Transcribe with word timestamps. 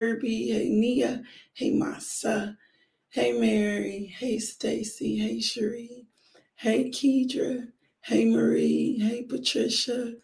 Herbie, 0.00 0.50
hey 0.52 0.68
Nia, 0.70 1.22
hey 1.54 1.72
Masa, 1.72 2.56
hey 3.10 3.32
Mary, 3.32 4.14
hey 4.18 4.38
Stacy, 4.38 5.18
hey 5.18 5.40
Cherie, 5.40 6.06
hey 6.56 6.90
Kedra, 6.90 7.68
hey 8.02 8.26
Marie, 8.26 8.98
hey 9.00 9.24
Patricia, 9.24 10.14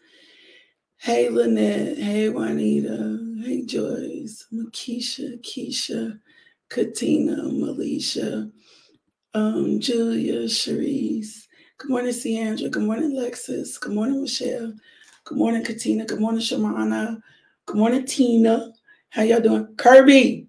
hey 0.99 1.29
Lynette, 1.29 1.97
hey 1.97 2.29
Juanita, 2.29 3.19
hey 3.43 3.65
Joyce, 3.65 4.47
Makisha, 4.53 5.41
Keisha, 5.43 6.19
Katina, 6.69 7.37
Malisha, 7.43 8.51
um, 9.33 9.79
Julia, 9.79 10.43
Cherise. 10.49 11.47
Good 11.79 11.91
morning, 11.91 12.13
Ciandra. 12.13 12.71
Good 12.71 12.83
morning, 12.83 13.13
Lexus. 13.13 13.79
Good 13.79 13.93
morning, 13.93 14.21
Michelle. 14.23 14.73
Good 15.25 15.37
morning, 15.39 15.63
Katina. 15.63 16.05
Good 16.05 16.21
morning, 16.21 16.41
Shamana. 16.41 17.21
Good 17.65 17.77
morning, 17.77 18.05
Tina. 18.05 18.73
How 19.09 19.23
y'all 19.23 19.39
doing? 19.39 19.75
Kirby. 19.77 20.47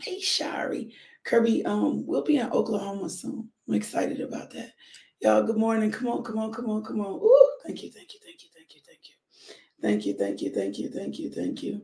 Hey, 0.00 0.20
Shari. 0.20 0.94
Kirby, 1.24 1.64
um, 1.64 2.06
we'll 2.06 2.22
be 2.22 2.36
in 2.36 2.50
Oklahoma 2.50 3.08
soon. 3.08 3.48
I'm 3.66 3.74
excited 3.74 4.20
about 4.20 4.50
that. 4.52 4.72
Y'all, 5.20 5.42
good 5.42 5.56
morning. 5.56 5.90
Come 5.90 6.08
on, 6.08 6.22
come 6.22 6.38
on, 6.38 6.52
come 6.52 6.70
on, 6.70 6.84
come 6.84 7.00
on. 7.00 7.14
Ooh, 7.14 7.50
thank 7.66 7.82
you, 7.82 7.90
thank 7.90 8.14
you, 8.14 8.20
thank 8.24 8.42
you, 8.42 8.48
thank 8.54 8.74
you, 8.74 8.80
thank 8.86 9.00
you. 9.08 9.14
Thank 9.80 10.06
you, 10.06 10.14
thank 10.14 10.42
you, 10.42 10.50
thank 10.50 10.78
you, 10.78 10.90
thank 10.90 11.18
you, 11.18 11.30
thank 11.30 11.62
you. 11.62 11.82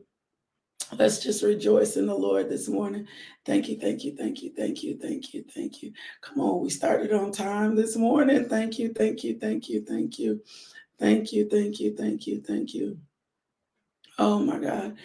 Let's 0.97 1.19
just 1.19 1.43
rejoice 1.43 1.97
in 1.97 2.05
the 2.05 2.15
Lord 2.15 2.49
this 2.49 2.69
morning. 2.69 3.07
Thank 3.45 3.67
you, 3.67 3.77
thank 3.77 4.03
you, 4.03 4.15
thank 4.15 4.43
you, 4.43 4.53
thank 4.55 4.83
you, 4.83 4.97
thank 5.01 5.33
you, 5.33 5.43
thank 5.53 5.81
you. 5.81 5.91
Come 6.21 6.39
on, 6.39 6.61
we 6.61 6.69
started 6.69 7.11
on 7.13 7.31
time 7.31 7.75
this 7.75 7.97
morning. 7.97 8.45
Thank 8.45 8.77
you, 8.77 8.93
thank 8.93 9.23
you, 9.23 9.37
thank 9.39 9.67
you, 9.67 9.83
thank 9.83 10.19
you, 10.19 10.41
thank 10.99 11.33
you, 11.33 11.49
thank 11.49 11.79
you, 11.79 11.95
thank 11.95 12.27
you, 12.27 12.41
thank 12.41 12.73
you. 12.73 12.97
Oh 14.17 14.39
my 14.39 14.59
God. 14.59 14.95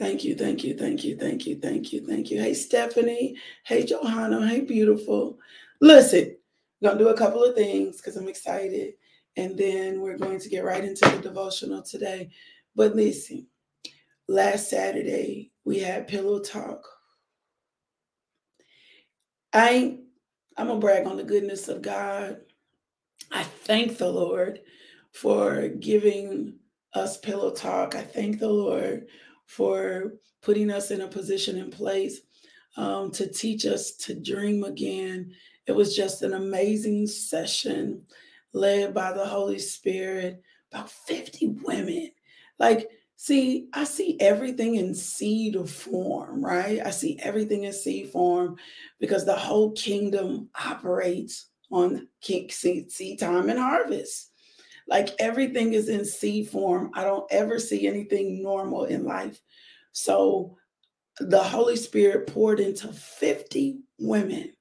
Thank 0.00 0.24
you, 0.24 0.34
thank 0.34 0.64
you, 0.64 0.74
thank 0.78 1.04
you, 1.04 1.14
thank 1.14 1.46
you, 1.46 1.60
thank 1.60 1.92
you, 1.92 2.06
thank 2.06 2.30
you. 2.30 2.40
Hey, 2.40 2.54
Stephanie. 2.54 3.36
Hey, 3.64 3.84
Johanna. 3.84 4.48
Hey, 4.48 4.62
beautiful. 4.62 5.38
Listen, 5.82 6.36
I'm 6.82 6.88
going 6.88 6.98
to 6.98 7.04
do 7.04 7.10
a 7.10 7.16
couple 7.18 7.44
of 7.44 7.54
things 7.54 7.98
because 7.98 8.16
I'm 8.16 8.26
excited. 8.26 8.94
And 9.36 9.58
then 9.58 10.00
we're 10.00 10.16
going 10.16 10.40
to 10.40 10.48
get 10.48 10.64
right 10.64 10.82
into 10.82 11.06
the 11.10 11.18
devotional 11.18 11.82
today. 11.82 12.30
But 12.74 12.96
listen, 12.96 13.46
last 14.26 14.70
Saturday 14.70 15.52
we 15.66 15.80
had 15.80 16.08
pillow 16.08 16.40
talk. 16.40 16.82
I 19.52 19.98
I'm 20.56 20.68
gonna 20.68 20.80
brag 20.80 21.06
on 21.06 21.18
the 21.18 21.24
goodness 21.24 21.68
of 21.68 21.82
God. 21.82 22.38
I 23.32 23.42
thank 23.42 23.98
the 23.98 24.08
Lord 24.10 24.60
for 25.12 25.68
giving 25.68 26.54
us 26.94 27.18
pillow 27.18 27.50
talk. 27.50 27.94
I 27.94 28.02
thank 28.02 28.38
the 28.38 28.48
Lord 28.48 29.06
for 29.50 30.12
putting 30.42 30.70
us 30.70 30.92
in 30.92 31.00
a 31.00 31.08
position 31.08 31.58
in 31.58 31.70
place 31.70 32.20
um, 32.76 33.10
to 33.10 33.26
teach 33.26 33.66
us 33.66 33.92
to 33.96 34.14
dream 34.14 34.62
again. 34.62 35.32
It 35.66 35.72
was 35.72 35.96
just 35.96 36.22
an 36.22 36.34
amazing 36.34 37.08
session 37.08 38.02
led 38.52 38.94
by 38.94 39.12
the 39.12 39.26
Holy 39.26 39.58
Spirit, 39.58 40.40
about 40.70 40.88
50 40.88 41.56
women. 41.64 42.12
Like, 42.60 42.88
see, 43.16 43.66
I 43.72 43.84
see 43.84 44.16
everything 44.20 44.76
in 44.76 44.94
seed 44.94 45.68
form, 45.68 46.44
right? 46.44 46.80
I 46.84 46.90
see 46.90 47.18
everything 47.20 47.64
in 47.64 47.72
seed 47.72 48.10
form 48.10 48.56
because 49.00 49.26
the 49.26 49.36
whole 49.36 49.72
kingdom 49.72 50.48
operates 50.64 51.46
on 51.72 52.06
seed, 52.22 52.92
seed 52.92 53.18
time 53.18 53.50
and 53.50 53.58
harvest. 53.58 54.29
Like 54.90 55.10
everything 55.20 55.72
is 55.72 55.88
in 55.88 56.04
seed 56.04 56.50
form. 56.50 56.90
I 56.94 57.04
don't 57.04 57.30
ever 57.30 57.60
see 57.60 57.86
anything 57.86 58.42
normal 58.42 58.84
in 58.84 59.04
life. 59.04 59.40
So 59.92 60.56
the 61.20 61.42
Holy 61.42 61.76
Spirit 61.76 62.26
poured 62.26 62.58
into 62.58 62.88
50 62.88 63.78
women. 64.00 64.52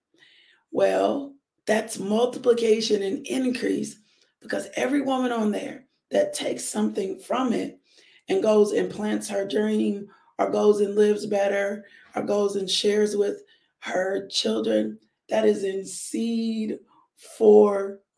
Well, 0.71 1.33
that's 1.65 1.97
multiplication 1.97 3.01
and 3.01 3.25
increase 3.25 3.99
because 4.39 4.69
every 4.75 5.01
woman 5.01 5.31
on 5.31 5.51
there 5.51 5.85
that 6.11 6.33
takes 6.33 6.63
something 6.63 7.19
from 7.19 7.51
it 7.51 7.79
and 8.27 8.43
goes 8.43 8.71
and 8.71 8.91
plants 8.91 9.27
her 9.29 9.47
dream 9.47 10.07
or 10.37 10.51
goes 10.51 10.79
and 10.79 10.95
lives 10.95 11.25
better 11.25 11.85
or 12.15 12.21
goes 12.21 12.55
and 12.55 12.69
shares 12.69 13.15
with 13.15 13.41
her 13.79 14.27
children, 14.27 14.99
that 15.29 15.45
is 15.45 15.63
in 15.63 15.85
seed 15.85 16.77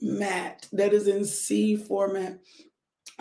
format. 0.02 0.68
That 0.74 0.94
is 0.94 1.08
in 1.08 1.26
seed 1.26 1.82
format. 1.84 2.40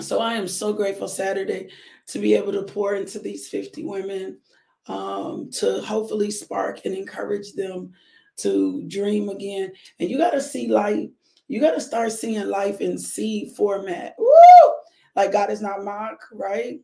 So 0.00 0.20
I 0.20 0.34
am 0.34 0.48
so 0.48 0.72
grateful 0.72 1.08
Saturday 1.08 1.70
to 2.08 2.18
be 2.18 2.34
able 2.34 2.52
to 2.52 2.62
pour 2.62 2.94
into 2.94 3.18
these 3.18 3.48
50 3.48 3.84
women 3.84 4.38
um, 4.86 5.50
to 5.52 5.80
hopefully 5.82 6.30
spark 6.30 6.80
and 6.84 6.94
encourage 6.94 7.52
them 7.52 7.92
to 8.38 8.82
dream 8.88 9.28
again. 9.28 9.72
And 9.98 10.10
you 10.10 10.16
got 10.16 10.30
to 10.30 10.41
see 10.41 10.68
life. 10.68 11.08
You 11.48 11.60
got 11.60 11.74
to 11.74 11.80
start 11.80 12.12
seeing 12.12 12.46
life 12.48 12.80
in 12.80 12.97
seed 12.97 13.52
format. 13.56 14.14
Woo! 14.18 14.72
Like 15.16 15.32
God 15.32 15.50
is 15.50 15.60
not 15.60 15.84
mock, 15.84 16.20
right? 16.32 16.80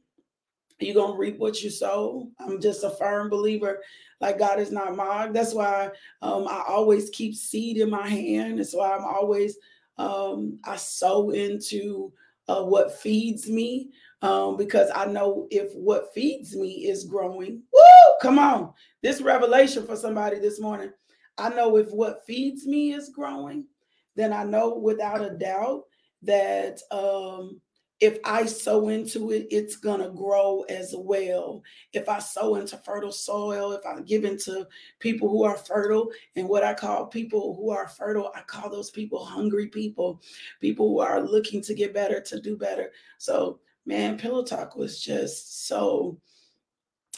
You're 0.78 0.94
going 0.94 1.12
to 1.12 1.18
reap 1.18 1.38
what 1.38 1.62
you 1.62 1.70
sow. 1.70 2.28
I'm 2.38 2.60
just 2.60 2.84
a 2.84 2.90
firm 2.90 3.30
believer. 3.30 3.80
Like 4.20 4.38
God 4.38 4.58
is 4.58 4.70
not 4.70 4.94
mocked. 4.94 5.32
That's 5.32 5.54
why 5.54 5.90
um, 6.20 6.46
I 6.48 6.64
always 6.68 7.08
keep 7.10 7.34
seed 7.34 7.78
in 7.78 7.88
my 7.88 8.06
hand. 8.06 8.58
That's 8.58 8.74
why 8.74 8.92
I'm 8.92 9.04
always, 9.04 9.56
um, 9.98 10.58
I 10.64 10.76
sow 10.76 11.30
into 11.30 12.12
uh, 12.48 12.62
what 12.62 12.92
feeds 12.98 13.48
me 13.48 13.90
um, 14.22 14.56
because 14.56 14.90
I 14.94 15.06
know 15.06 15.46
if 15.50 15.72
what 15.74 16.14
feeds 16.14 16.54
me 16.56 16.86
is 16.88 17.04
growing, 17.04 17.62
woo, 17.72 18.14
come 18.22 18.38
on. 18.38 18.72
This 19.02 19.20
revelation 19.20 19.86
for 19.86 19.96
somebody 19.96 20.38
this 20.38 20.60
morning. 20.60 20.90
I 21.38 21.50
know 21.50 21.76
if 21.76 21.90
what 21.90 22.24
feeds 22.26 22.66
me 22.66 22.92
is 22.92 23.10
growing, 23.10 23.66
then 24.14 24.32
I 24.32 24.44
know 24.44 24.76
without 24.78 25.22
a 25.22 25.30
doubt 25.30 25.82
that 26.22 26.80
um, 26.90 27.60
if 28.00 28.18
I 28.24 28.44
sow 28.44 28.88
into 28.88 29.30
it, 29.30 29.46
it's 29.50 29.76
going 29.76 30.00
to 30.02 30.10
grow 30.10 30.62
as 30.68 30.94
well. 30.96 31.62
If 31.94 32.08
I 32.08 32.18
sow 32.18 32.56
into 32.56 32.76
fertile 32.78 33.12
soil, 33.12 33.72
if 33.72 33.86
I 33.86 34.00
give 34.02 34.24
into 34.24 34.66
people 34.98 35.28
who 35.28 35.44
are 35.44 35.56
fertile, 35.56 36.10
and 36.34 36.46
what 36.48 36.62
I 36.62 36.74
call 36.74 37.06
people 37.06 37.56
who 37.56 37.70
are 37.70 37.88
fertile, 37.88 38.30
I 38.34 38.42
call 38.42 38.68
those 38.68 38.90
people 38.90 39.24
hungry 39.24 39.68
people, 39.68 40.20
people 40.60 40.88
who 40.88 41.00
are 41.00 41.22
looking 41.22 41.62
to 41.62 41.74
get 41.74 41.94
better, 41.94 42.20
to 42.20 42.40
do 42.40 42.56
better. 42.56 42.92
So, 43.16 43.60
man, 43.86 44.18
Pillow 44.18 44.44
Talk 44.44 44.76
was 44.76 45.02
just 45.02 45.66
so 45.66 46.20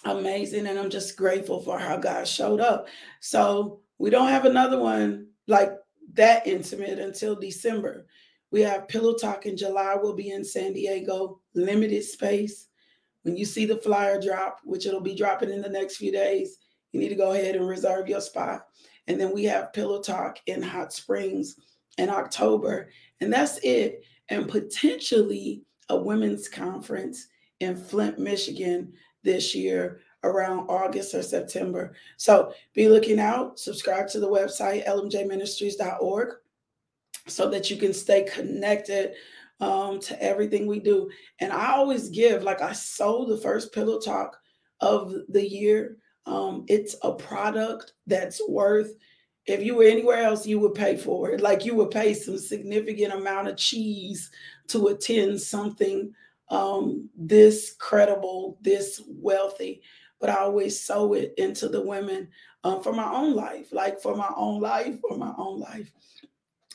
amazing. 0.05 0.69
And 0.69 0.79
I'm 0.79 0.91
just 0.91 1.17
grateful 1.17 1.61
for 1.61 1.77
how 1.79 1.97
God 1.97 2.29
showed 2.29 2.61
up. 2.61 2.87
So, 3.19 3.81
we 3.99 4.11
don't 4.11 4.29
have 4.29 4.45
another 4.45 4.79
one 4.79 5.27
like 5.49 5.73
that 6.15 6.47
intimate 6.47 7.01
until 7.01 7.35
December. 7.35 8.07
We 8.51 8.63
have 8.63 8.89
Pillow 8.89 9.15
Talk 9.15 9.47
in 9.47 9.57
July. 9.57 9.97
We'll 10.01 10.15
be 10.15 10.31
in 10.31 10.45
San 10.45 10.73
Diego, 10.73 11.41
limited 11.55 12.03
space. 12.05 12.69
When 13.23 13.37
you 13.37 13.45
see 13.45 13.67
the 13.67 13.77
flyer 13.77 14.21
drop, 14.21 14.61
which 14.65 14.87
it'll 14.87 15.01
be 15.01 15.15
dropping 15.15 15.51
in 15.51 15.61
the 15.61 15.69
next 15.69 15.97
few 15.97 16.11
days, 16.11 16.59
you 16.93 17.01
need 17.01 17.11
to 17.11 17.15
go 17.15 17.33
ahead 17.33 17.57
and 17.57 17.69
reserve 17.69 18.09
your 18.09 18.21
spot. 18.21 18.67
And 19.07 19.21
then 19.21 19.35
we 19.35 19.45
have 19.45 19.73
Pillow 19.73 20.01
Talk 20.01 20.39
in 20.47 20.63
Hot 20.63 20.93
Springs 20.93 21.57
in 21.99 22.09
October. 22.09 22.91
And 23.21 23.33
that's 23.33 23.59
it. 23.63 24.03
And 24.31 24.49
potentially 24.49 25.63
a 25.91 25.97
women's 25.97 26.49
conference 26.49 27.29
in 27.61 27.77
Flint, 27.77 28.19
Michigan 28.19 28.93
this 29.25 29.55
year 29.55 30.01
around 30.25 30.69
August 30.69 31.15
or 31.15 31.23
September. 31.23 31.95
So 32.17 32.53
be 32.75 32.89
looking 32.89 33.21
out. 33.21 33.59
Subscribe 33.59 34.09
to 34.09 34.21
the 34.21 34.29
website, 34.29 34.87
lmjministries.org 34.87 36.35
so 37.29 37.49
that 37.51 37.71
you 37.71 37.77
can 37.77 37.93
stay 37.93 38.25
connected 38.25 39.15
um, 39.61 40.01
to 40.01 40.23
everything 40.23 40.67
we 40.67 40.81
do. 40.81 41.11
And 41.41 41.53
I 41.53 41.73
always 41.73 42.09
give, 42.09 42.43
like 42.43 42.63
I 42.63 42.73
sold 42.73 43.29
the 43.29 43.39
first 43.39 43.73
pillow 43.73 44.01
talk 44.01 44.39
of 44.81 45.15
the 45.29 45.47
year. 45.47 45.97
Um, 46.27 46.65
it's 46.69 46.97
a 47.03 47.13
product 47.13 47.95
that's 48.07 48.41
worth, 48.49 48.95
if 49.47 49.63
you 49.63 49.77
were 49.77 49.85
anywhere 49.85 50.23
else, 50.23 50.47
you 50.47 50.59
would 50.61 50.75
pay 50.75 50.97
for 50.97 51.31
it. 51.31 51.41
Like 51.41 51.65
you 51.65 51.75
would 51.75 51.91
pay 51.91 52.15
some 52.15 52.39
significant 52.39 53.15
amount 53.15 53.49
of 53.49 53.57
cheese 53.57 54.31
to 54.69 54.89
attend 54.89 55.41
something 55.41 56.13
um, 56.51 57.09
this 57.17 57.75
credible, 57.79 58.59
this 58.61 59.03
wealthy. 59.09 59.83
But 60.21 60.31
I 60.31 60.41
always 60.41 60.79
sow 60.79 61.15
it 61.15 61.33
into 61.39 61.69
the 61.69 61.81
women 61.81 62.29
um, 62.65 62.83
for 62.83 62.93
my 62.93 63.11
own 63.11 63.35
life, 63.35 63.73
like 63.73 64.01
for 64.01 64.17
my 64.17 64.31
own 64.37 64.61
life, 64.61 64.99
for 65.09 65.17
my 65.17 65.33
own 65.39 65.61
life. 65.61 65.91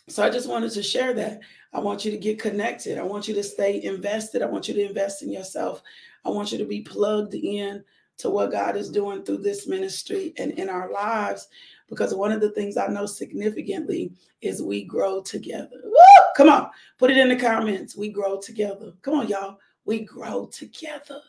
So 0.09 0.23
I 0.23 0.29
just 0.29 0.49
wanted 0.49 0.71
to 0.71 0.83
share 0.83 1.13
that. 1.13 1.39
I 1.71 1.79
want 1.79 2.03
you 2.03 2.11
to 2.11 2.17
get 2.17 2.39
connected. 2.39 2.97
I 2.97 3.03
want 3.03 3.27
you 3.27 3.33
to 3.35 3.43
stay 3.43 3.81
invested. 3.83 4.41
I 4.41 4.45
want 4.47 4.67
you 4.67 4.73
to 4.73 4.85
invest 4.87 5.23
in 5.23 5.31
yourself. 5.31 5.81
I 6.25 6.29
want 6.29 6.51
you 6.51 6.57
to 6.57 6.65
be 6.65 6.81
plugged 6.81 7.33
in 7.35 7.83
to 8.17 8.29
what 8.29 8.51
God 8.51 8.75
is 8.75 8.89
doing 8.91 9.23
through 9.23 9.39
this 9.39 9.67
ministry 9.67 10.33
and 10.37 10.51
in 10.51 10.69
our 10.69 10.91
lives. 10.91 11.47
Because 11.89 12.13
one 12.13 12.31
of 12.31 12.41
the 12.41 12.51
things 12.51 12.77
I 12.77 12.87
know 12.87 13.05
significantly 13.05 14.11
is 14.41 14.61
we 14.61 14.83
grow 14.83 15.21
together. 15.21 15.81
Woo! 15.83 16.23
Come 16.35 16.49
on, 16.49 16.69
put 16.97 17.11
it 17.11 17.17
in 17.17 17.29
the 17.29 17.35
comments. 17.35 17.95
We 17.95 18.09
grow 18.09 18.39
together. 18.39 18.93
Come 19.01 19.15
on, 19.15 19.27
y'all. 19.27 19.57
We 19.85 20.01
grow 20.01 20.47
together. 20.47 21.21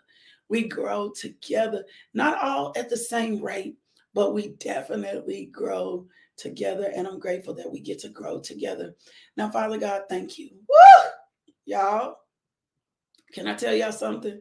we 0.49 0.69
grow 0.69 1.11
together, 1.11 1.85
not 2.13 2.43
all 2.43 2.73
at 2.77 2.89
the 2.91 2.97
same 2.97 3.43
rate, 3.43 3.77
but 4.13 4.35
we 4.35 4.49
definitely 4.61 5.47
grow 5.47 6.07
together. 6.37 6.93
And 6.95 7.07
I'm 7.07 7.19
grateful 7.19 7.55
that 7.55 7.71
we 7.71 7.81
get 7.81 7.99
to 8.01 8.09
grow 8.09 8.41
together. 8.41 8.95
Now, 9.37 9.51
Father 9.51 9.79
God, 9.79 10.03
thank 10.09 10.39
you. 10.39 10.51
Woo! 10.53 11.11
Y'all, 11.67 12.17
can 13.33 13.47
I 13.47 13.55
tell 13.55 13.75
y'all 13.75 13.93
something? 13.93 14.41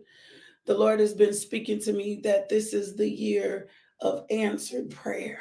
The 0.66 0.78
Lord 0.78 1.00
has 1.00 1.14
been 1.14 1.34
speaking 1.34 1.80
to 1.82 1.94
me 1.94 2.22
that 2.24 2.50
this 2.50 2.74
is 2.74 2.96
the 2.96 3.10
year 3.10 3.70
of 4.02 4.26
answered 4.30 4.92
prayer. 4.92 5.40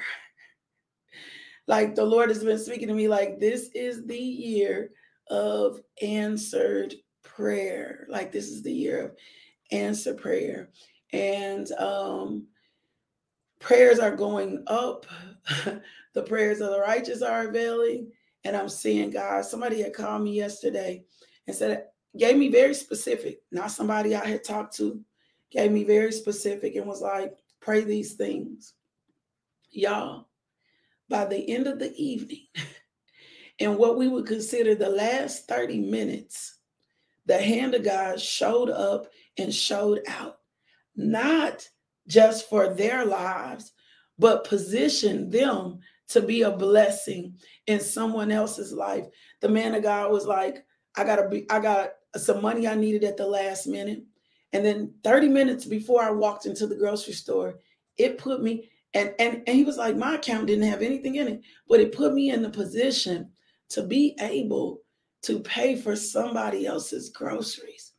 Like 1.68 1.94
the 1.94 2.04
Lord 2.04 2.28
has 2.28 2.42
been 2.42 2.58
speaking 2.58 2.88
to 2.88 2.94
me, 2.94 3.08
like 3.08 3.38
this 3.38 3.70
is 3.74 4.04
the 4.06 4.18
year 4.18 4.90
of 5.28 5.80
answered 6.00 6.94
prayer. 7.22 8.06
Like 8.08 8.32
this 8.32 8.48
is 8.48 8.62
the 8.62 8.72
year 8.72 9.04
of 9.04 9.16
answer 9.70 10.14
prayer. 10.14 10.70
And 11.12 11.70
um 11.72 12.46
prayers 13.62 13.98
are 13.98 14.14
going 14.14 14.64
up. 14.66 15.06
the 16.14 16.22
prayers 16.22 16.60
of 16.60 16.70
the 16.70 16.80
righteous 16.80 17.22
are 17.22 17.48
availing. 17.48 18.10
And 18.44 18.56
I'm 18.56 18.68
seeing 18.68 19.10
God. 19.10 19.44
Somebody 19.44 19.82
had 19.82 19.94
called 19.94 20.22
me 20.22 20.32
yesterday 20.32 21.04
and 21.46 21.56
said, 21.56 21.84
gave 22.18 22.36
me 22.36 22.48
very 22.48 22.74
specific, 22.74 23.40
not 23.50 23.70
somebody 23.70 24.14
I 24.14 24.26
had 24.26 24.44
talked 24.44 24.76
to, 24.76 25.00
gave 25.50 25.72
me 25.72 25.84
very 25.84 26.12
specific 26.12 26.74
and 26.76 26.86
was 26.86 27.00
like, 27.00 27.34
pray 27.60 27.82
these 27.84 28.14
things. 28.14 28.74
Y'all, 29.70 30.28
by 31.08 31.24
the 31.24 31.48
end 31.48 31.66
of 31.66 31.78
the 31.78 31.94
evening, 31.96 32.46
in 33.58 33.78
what 33.78 33.96
we 33.96 34.08
would 34.08 34.26
consider 34.26 34.74
the 34.74 34.90
last 34.90 35.48
30 35.48 35.80
minutes, 35.80 36.58
the 37.26 37.38
hand 37.38 37.74
of 37.74 37.84
God 37.84 38.20
showed 38.20 38.70
up 38.70 39.06
and 39.38 39.54
showed 39.54 40.00
out, 40.08 40.38
not 40.96 41.66
just 42.08 42.48
for 42.48 42.68
their 42.68 43.04
lives, 43.04 43.72
but 44.18 44.44
position 44.44 45.30
them 45.30 45.78
to 46.08 46.20
be 46.20 46.42
a 46.42 46.50
blessing 46.50 47.34
in 47.66 47.80
someone 47.80 48.30
else's 48.30 48.72
life. 48.72 49.06
The 49.40 49.48
man 49.48 49.74
of 49.74 49.82
God 49.82 50.10
was 50.10 50.26
like, 50.26 50.64
I 50.96 51.04
gotta 51.04 51.28
be, 51.28 51.50
I 51.50 51.60
got 51.60 51.92
some 52.16 52.42
money 52.42 52.68
I 52.68 52.74
needed 52.74 53.04
at 53.04 53.16
the 53.16 53.26
last 53.26 53.66
minute. 53.66 54.02
And 54.52 54.64
then 54.64 54.92
30 55.02 55.28
minutes 55.28 55.64
before 55.64 56.02
I 56.02 56.10
walked 56.10 56.44
into 56.44 56.66
the 56.66 56.76
grocery 56.76 57.14
store, 57.14 57.54
it 57.96 58.18
put 58.18 58.42
me, 58.42 58.70
and, 58.92 59.14
and, 59.18 59.42
and 59.46 59.56
he 59.56 59.64
was 59.64 59.78
like, 59.78 59.96
my 59.96 60.16
account 60.16 60.46
didn't 60.46 60.68
have 60.68 60.82
anything 60.82 61.14
in 61.14 61.28
it, 61.28 61.40
but 61.68 61.80
it 61.80 61.96
put 61.96 62.12
me 62.12 62.30
in 62.30 62.42
the 62.42 62.50
position 62.50 63.30
to 63.70 63.82
be 63.82 64.14
able 64.20 64.80
to 65.22 65.40
pay 65.40 65.76
for 65.76 65.96
somebody 65.96 66.66
else's 66.66 67.08
groceries 67.08 67.92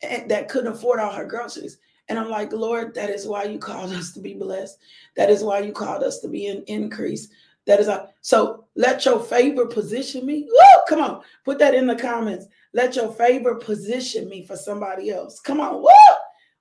that 0.00 0.48
couldn't 0.48 0.72
afford 0.72 1.00
all 1.00 1.12
her 1.12 1.24
groceries. 1.24 1.78
And 2.08 2.18
I'm 2.18 2.30
like, 2.30 2.52
Lord, 2.52 2.94
that 2.94 3.10
is 3.10 3.26
why 3.26 3.44
you 3.44 3.58
called 3.58 3.92
us 3.94 4.12
to 4.12 4.20
be 4.20 4.34
blessed. 4.34 4.78
That 5.16 5.30
is 5.30 5.42
why 5.42 5.60
you 5.60 5.72
called 5.72 6.02
us 6.02 6.20
to 6.20 6.28
be 6.28 6.46
an 6.46 6.62
increase. 6.66 7.28
That 7.66 7.80
is 7.80 7.88
a, 7.88 8.08
so 8.22 8.64
let 8.76 9.04
your 9.04 9.20
favor 9.20 9.66
position 9.66 10.24
me. 10.24 10.48
Woo, 10.50 10.82
come 10.88 11.02
on, 11.02 11.22
put 11.44 11.58
that 11.58 11.74
in 11.74 11.86
the 11.86 11.96
comments. 11.96 12.46
Let 12.72 12.96
your 12.96 13.12
favor 13.12 13.56
position 13.56 14.28
me 14.28 14.46
for 14.46 14.56
somebody 14.56 15.10
else. 15.10 15.40
Come 15.40 15.60
on, 15.60 15.82
woo! 15.82 15.88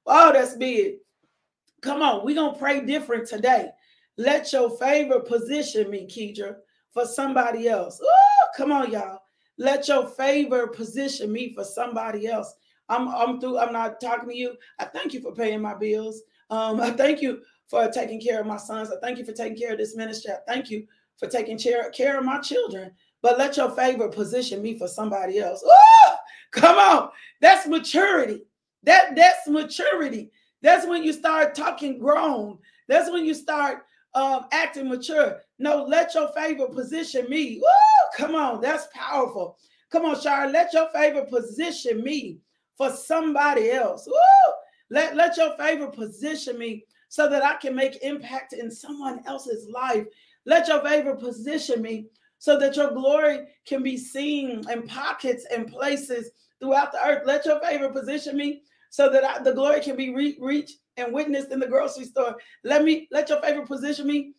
Oh, 0.05 0.33
that's 0.33 0.57
big. 0.57 0.95
Come 1.81 2.01
on, 2.01 2.25
we're 2.25 2.35
gonna 2.35 2.57
pray 2.57 2.85
different 2.85 3.25
today. 3.25 3.69
Let 4.17 4.51
your 4.51 4.77
favor 4.77 5.21
position 5.21 5.89
me, 5.89 6.07
Kedra, 6.07 6.55
for 6.91 7.05
somebody 7.05 7.69
else. 7.69 7.99
Woo, 8.01 8.07
come 8.57 8.73
on, 8.73 8.91
y'all. 8.91 9.21
Let 9.57 9.87
your 9.87 10.07
favor 10.07 10.67
position 10.67 11.31
me 11.31 11.53
for 11.53 11.63
somebody 11.63 12.27
else. 12.27 12.53
I'm 12.89 13.07
I'm 13.07 13.39
through. 13.39 13.57
I'm 13.57 13.73
not 13.73 13.99
talking 13.99 14.29
to 14.29 14.35
you. 14.35 14.55
I 14.79 14.85
thank 14.85 15.13
you 15.13 15.21
for 15.21 15.33
paying 15.33 15.61
my 15.61 15.73
bills. 15.75 16.21
Um, 16.49 16.79
I 16.79 16.91
thank 16.91 17.21
you 17.21 17.41
for 17.67 17.89
taking 17.89 18.21
care 18.21 18.39
of 18.39 18.47
my 18.47 18.57
sons. 18.57 18.89
I 18.91 18.95
thank 19.01 19.17
you 19.17 19.25
for 19.25 19.33
taking 19.33 19.57
care 19.57 19.73
of 19.73 19.77
this 19.77 19.95
ministry. 19.95 20.31
I 20.31 20.37
thank 20.51 20.69
you 20.69 20.87
for 21.17 21.27
taking 21.27 21.57
care, 21.57 21.89
care 21.91 22.17
of 22.17 22.25
my 22.25 22.39
children. 22.39 22.91
But 23.21 23.37
let 23.37 23.57
your 23.57 23.71
favor 23.71 24.07
position 24.07 24.61
me 24.61 24.77
for 24.77 24.87
somebody 24.87 25.39
else. 25.39 25.63
Come 26.51 26.77
on. 26.77 27.09
That's 27.41 27.67
maturity. 27.67 28.43
That 28.83 29.15
that's 29.15 29.47
maturity. 29.47 30.31
That's 30.61 30.87
when 30.87 31.03
you 31.03 31.11
start 31.13 31.55
talking 31.55 31.99
grown. 31.99 32.57
That's 32.87 33.11
when 33.11 33.25
you 33.25 33.33
start 33.33 33.83
um, 34.13 34.45
acting 34.51 34.87
mature. 34.89 35.41
No, 35.59 35.83
let 35.83 36.13
your 36.15 36.29
favor 36.29 36.67
position 36.67 37.29
me. 37.29 37.61
Woo, 37.61 38.25
come 38.25 38.35
on, 38.35 38.61
that's 38.61 38.87
powerful. 38.93 39.57
Come 39.91 40.05
on, 40.05 40.19
Shar, 40.19 40.49
let 40.49 40.73
your 40.73 40.89
favor 40.89 41.25
position 41.25 42.03
me 42.03 42.39
for 42.77 42.91
somebody 42.91 43.71
else. 43.71 44.07
Woo! 44.07 44.53
Let, 44.89 45.15
let 45.15 45.35
your 45.37 45.57
favor 45.57 45.87
position 45.87 46.57
me 46.57 46.85
so 47.09 47.29
that 47.29 47.43
I 47.43 47.55
can 47.55 47.75
make 47.75 48.03
impact 48.03 48.53
in 48.53 48.69
someone 48.71 49.21
else's 49.25 49.67
life. 49.69 50.05
Let 50.45 50.67
your 50.67 50.81
favor 50.81 51.15
position 51.15 51.81
me 51.81 52.07
so 52.37 52.59
that 52.59 52.75
your 52.75 52.91
glory 52.91 53.47
can 53.65 53.83
be 53.83 53.97
seen 53.97 54.63
in 54.69 54.87
pockets 54.87 55.45
and 55.53 55.67
places 55.67 56.31
throughout 56.59 56.91
the 56.91 57.03
earth. 57.03 57.23
Let 57.25 57.45
your 57.45 57.59
favor 57.59 57.89
position 57.89 58.37
me 58.37 58.61
so 58.89 59.09
that 59.09 59.23
I, 59.23 59.43
the 59.43 59.53
glory 59.53 59.81
can 59.81 59.95
be 59.95 60.13
re- 60.13 60.37
reached 60.39 60.77
and 60.97 61.13
witnessed 61.13 61.51
in 61.51 61.59
the 61.59 61.67
grocery 61.67 62.05
store. 62.05 62.35
Let 62.63 62.83
me 62.83 63.07
let 63.11 63.29
your 63.29 63.41
favor 63.41 63.65
position 63.65 64.07
me 64.07 64.33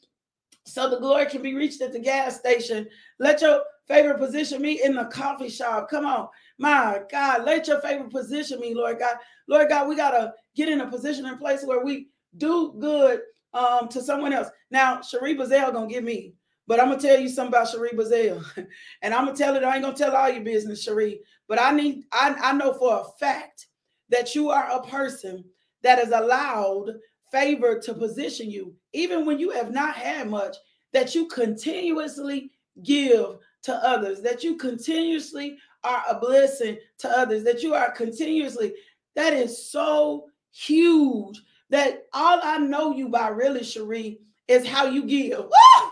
so 0.64 0.88
the 0.88 0.99
glory 0.99 1.26
can 1.26 1.43
be 1.43 1.55
reached 1.55 1.81
at 1.82 1.93
the 1.93 1.99
gas 1.99 2.38
station. 2.38 2.88
Let 3.19 3.40
your 3.40 3.62
favor 3.87 4.14
position 4.14 4.61
me 4.61 4.82
in 4.82 4.94
the 4.94 5.06
coffee 5.06 5.49
shop. 5.49 5.88
Come 5.88 6.06
on. 6.06 6.29
My 6.58 7.02
God, 7.10 7.44
let 7.44 7.69
your 7.69 7.81
favor 7.81 8.08
position 8.08 8.60
me, 8.60 8.75
Lord 8.75 8.99
God. 8.99 9.16
Lord 9.46 9.69
God, 9.69 9.88
we 9.88 9.96
got 9.96 10.10
to 10.10 10.34
get 10.56 10.69
in 10.69 10.81
a 10.81 10.90
position 10.90 11.26
and 11.26 11.38
place 11.38 11.64
where 11.64 11.84
we 11.84 12.08
do 12.37 12.75
good 12.78 13.20
um, 13.55 13.88
to 13.88 14.02
someone 14.02 14.32
else. 14.32 14.49
Now, 14.70 15.00
Cherie 15.00 15.37
Bazell 15.37 15.72
gonna 15.72 15.88
give 15.88 16.05
me, 16.05 16.34
but 16.66 16.81
I'm 16.81 16.88
gonna 16.88 17.00
tell 17.00 17.19
you 17.19 17.28
something 17.28 17.55
about 17.55 17.69
Cherie 17.69 17.90
Bazell. 17.90 18.44
and 19.02 19.14
I'm 19.14 19.25
gonna 19.25 19.37
tell 19.37 19.56
it, 19.56 19.64
I 19.64 19.75
ain't 19.75 19.84
gonna 19.84 19.96
tell 19.96 20.14
all 20.14 20.28
your 20.28 20.44
business, 20.44 20.82
Cherie. 20.82 21.20
But 21.49 21.60
I 21.60 21.72
need, 21.72 22.05
I, 22.12 22.34
I 22.40 22.52
know 22.52 22.75
for 22.75 23.00
a 23.00 23.19
fact 23.19 23.69
that 24.11 24.34
you 24.34 24.50
are 24.50 24.69
a 24.70 24.87
person 24.87 25.44
that 25.82 25.99
is 25.99 26.11
allowed 26.11 26.90
favor 27.31 27.78
to 27.78 27.94
position 27.94 28.50
you, 28.50 28.75
even 28.93 29.25
when 29.25 29.38
you 29.38 29.50
have 29.50 29.70
not 29.70 29.94
had 29.94 30.28
much, 30.28 30.56
that 30.93 31.14
you 31.14 31.26
continuously 31.28 32.50
give 32.82 33.37
to 33.62 33.75
others, 33.75 34.22
that 34.22 34.43
you 34.43 34.56
continuously 34.56 35.58
are 35.88 36.02
a 36.11 36.19
blessing 36.19 36.79
to 36.99 37.08
others, 37.08 37.43
that 37.44 37.62
you 37.62 37.75
are 37.75 37.90
continuously, 37.90 38.75
that 39.17 39.32
is 39.32 39.70
so 39.70 40.26
huge 40.52 41.40
that 41.70 42.05
all 42.12 42.40
I 42.43 42.58
know 42.58 42.93
you 42.94 43.08
by 43.08 43.29
really, 43.29 43.64
Cherie, 43.64 44.20
is 44.46 44.67
how 44.67 44.87
you 44.87 45.05
give. 45.05 45.40
Woo! 45.40 45.88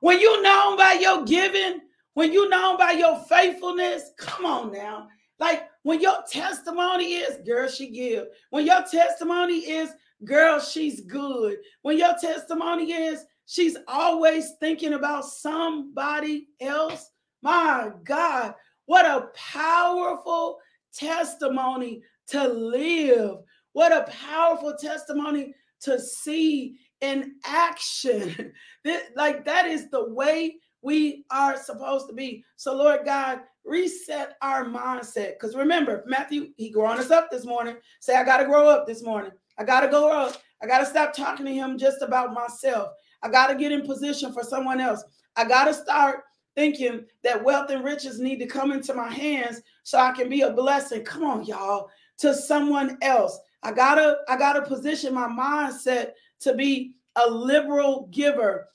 When 0.00 0.20
you 0.20 0.42
known 0.42 0.76
by 0.76 0.98
your 1.00 1.24
giving, 1.24 1.80
when 2.14 2.32
you 2.32 2.48
known 2.48 2.76
by 2.78 2.92
your 2.92 3.18
faithfulness, 3.28 4.10
come 4.18 4.44
on 4.44 4.72
now. 4.72 5.08
Like 5.38 5.68
when 5.82 6.00
your 6.00 6.22
testimony 6.30 7.14
is, 7.14 7.38
girl, 7.46 7.68
she 7.68 7.90
give. 7.90 8.26
When 8.50 8.66
your 8.66 8.82
testimony 8.90 9.58
is, 9.58 9.90
girl, 10.24 10.60
she's 10.60 11.00
good. 11.02 11.58
When 11.82 11.96
your 11.96 12.14
testimony 12.20 12.92
is, 12.92 13.24
she's 13.46 13.76
always 13.86 14.52
thinking 14.60 14.94
about 14.94 15.24
somebody 15.24 16.48
else. 16.60 17.10
My 17.42 17.90
God, 18.04 18.54
what 18.86 19.06
a 19.06 19.28
powerful 19.34 20.58
testimony 20.92 22.02
to 22.28 22.48
live. 22.48 23.38
What 23.72 23.92
a 23.92 24.10
powerful 24.10 24.74
testimony 24.80 25.54
to 25.80 26.00
see 26.00 26.78
in 27.00 27.34
action. 27.44 28.52
like 29.16 29.44
that 29.44 29.66
is 29.66 29.90
the 29.90 30.12
way 30.12 30.56
we 30.82 31.24
are 31.30 31.56
supposed 31.56 32.08
to 32.08 32.14
be. 32.14 32.44
So, 32.56 32.74
Lord 32.74 33.00
God, 33.04 33.40
reset 33.64 34.36
our 34.42 34.64
mindset. 34.64 35.34
Because 35.34 35.54
remember, 35.54 36.04
Matthew, 36.06 36.48
he 36.56 36.70
growing 36.70 36.98
us 36.98 37.10
up 37.10 37.30
this 37.30 37.44
morning. 37.44 37.76
Say, 38.00 38.16
I 38.16 38.24
got 38.24 38.38
to 38.38 38.46
grow 38.46 38.68
up 38.68 38.86
this 38.86 39.02
morning. 39.02 39.32
I 39.58 39.64
got 39.64 39.80
to 39.80 39.88
go 39.88 40.10
up. 40.10 40.36
I 40.62 40.66
got 40.66 40.78
to 40.78 40.86
stop 40.86 41.12
talking 41.12 41.46
to 41.46 41.52
him 41.52 41.78
just 41.78 42.02
about 42.02 42.32
myself. 42.32 42.90
I 43.22 43.28
got 43.28 43.48
to 43.48 43.54
get 43.54 43.72
in 43.72 43.86
position 43.86 44.32
for 44.32 44.42
someone 44.42 44.80
else. 44.80 45.04
I 45.36 45.44
got 45.44 45.64
to 45.64 45.74
start 45.74 46.22
thinking 46.58 47.04
that 47.22 47.44
wealth 47.44 47.70
and 47.70 47.84
riches 47.84 48.18
need 48.18 48.40
to 48.40 48.46
come 48.46 48.72
into 48.72 48.92
my 48.92 49.08
hands 49.08 49.62
so 49.84 49.96
I 49.96 50.10
can 50.10 50.28
be 50.28 50.40
a 50.40 50.50
blessing. 50.50 51.04
Come 51.04 51.22
on, 51.22 51.44
y'all, 51.44 51.88
to 52.18 52.34
someone 52.34 52.98
else. 53.00 53.38
I 53.62 53.70
gotta, 53.70 54.16
I 54.28 54.36
gotta 54.36 54.62
position 54.62 55.14
my 55.14 55.28
mindset 55.28 56.14
to 56.40 56.54
be 56.54 56.94
a 57.14 57.30
liberal 57.30 58.08
giver. 58.10 58.68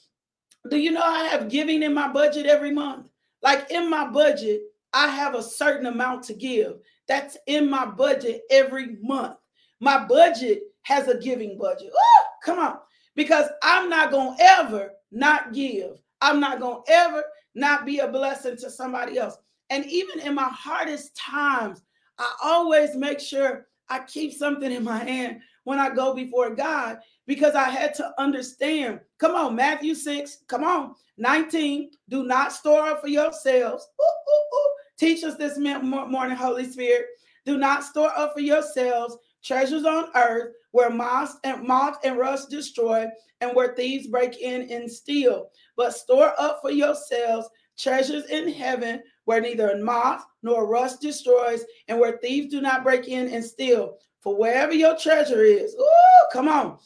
Do 0.70 0.78
you 0.78 0.92
know 0.92 1.02
I 1.04 1.26
have 1.26 1.50
giving 1.50 1.84
in 1.84 1.94
my 1.94 2.08
budget 2.08 2.46
every 2.46 2.72
month? 2.72 3.08
Like 3.42 3.70
in 3.70 3.90
my 3.90 4.10
budget, 4.10 4.62
I 4.94 5.10
have 5.10 5.36
a 5.36 5.44
certain 5.44 5.88
amount 5.88 6.24
to 6.26 6.34
give. 6.34 6.78
That's 7.10 7.36
in 7.48 7.70
my 7.70 7.86
budget 7.86 8.44
every 8.50 8.96
month. 9.02 9.36
My 9.82 10.06
budget 10.06 10.62
has 10.84 11.10
a 11.10 11.18
giving 11.18 11.58
budget. 11.58 11.90
Ooh, 11.90 12.24
come 12.46 12.60
on. 12.60 12.78
Because 13.14 13.50
I'm 13.62 13.90
not 13.90 14.10
going 14.10 14.38
to 14.38 14.44
ever 14.44 14.92
not 15.12 15.52
give. 15.52 16.02
I'm 16.22 16.40
not 16.40 16.62
going 16.62 16.82
to 16.86 16.92
ever 16.94 17.24
not 17.56 17.86
be 17.86 18.00
a 18.00 18.08
blessing 18.08 18.58
to 18.58 18.70
somebody 18.70 19.18
else. 19.18 19.38
And 19.70 19.86
even 19.86 20.20
in 20.20 20.36
my 20.36 20.50
hardest 20.50 21.16
times, 21.16 21.82
I 22.20 22.32
always 22.44 22.96
make 22.96 23.20
sure 23.20 23.68
I 23.90 24.00
keep 24.00 24.34
something 24.34 24.72
in 24.72 24.84
my 24.84 24.98
hand 24.98 25.42
when 25.64 25.80
I 25.80 25.90
go 25.94 26.14
before 26.14 26.56
God 26.56 27.00
because 27.26 27.56
I 27.56 27.70
had 27.70 27.94
to 27.96 28.14
understand. 28.18 29.00
Come 29.18 29.36
on, 29.36 29.56
Matthew 29.56 29.96
6, 29.96 30.40
come 30.48 30.64
on, 30.64 30.96
19. 31.18 31.92
Do 32.10 32.24
not 32.24 32.52
store 32.52 32.88
up 32.88 33.02
for 33.02 33.08
yourselves. 33.08 33.88
Ooh, 34.02 34.04
ooh, 34.06 34.58
ooh. 34.58 34.70
Teach 34.98 35.24
us 35.24 35.36
this 35.36 35.58
morning, 35.58 36.38
Holy 36.38 36.70
Spirit. 36.70 37.06
Do 37.46 37.58
not 37.58 37.84
store 37.84 38.12
up 38.18 38.34
for 38.34 38.42
yourselves 38.42 39.18
treasures 39.44 39.86
on 39.86 40.10
earth 40.16 40.54
where 40.72 40.90
moth 40.90 41.38
and 41.44 41.68
moth 41.68 41.98
and 42.04 42.18
rust 42.18 42.50
destroy 42.50 43.08
and 43.42 43.56
where 43.56 43.76
thieves 43.76 44.08
break 44.08 44.40
in 44.40 44.70
and 44.72 44.92
steal. 44.92 45.50
But 45.78 45.94
store 45.94 46.34
up 46.40 46.60
for 46.62 46.72
yourselves 46.72 47.48
treasures 47.78 48.26
in 48.26 48.52
heaven 48.52 49.02
where 49.26 49.42
neither 49.42 49.78
moth 49.78 50.26
nor 50.42 50.68
rust 50.68 51.02
destroys 51.02 51.64
and 51.88 52.00
where 52.00 52.18
thieves 52.18 52.52
do 52.52 52.62
not 52.62 52.84
break 52.84 53.08
in 53.08 53.28
and 53.30 53.44
steal. 53.44 53.98
For 54.22 54.36
wherever 54.36 54.74
your 54.74 54.98
treasure 54.98 55.44
is 55.44 55.76
ooh, 55.76 56.28
come 56.32 56.48
on. 56.48 56.78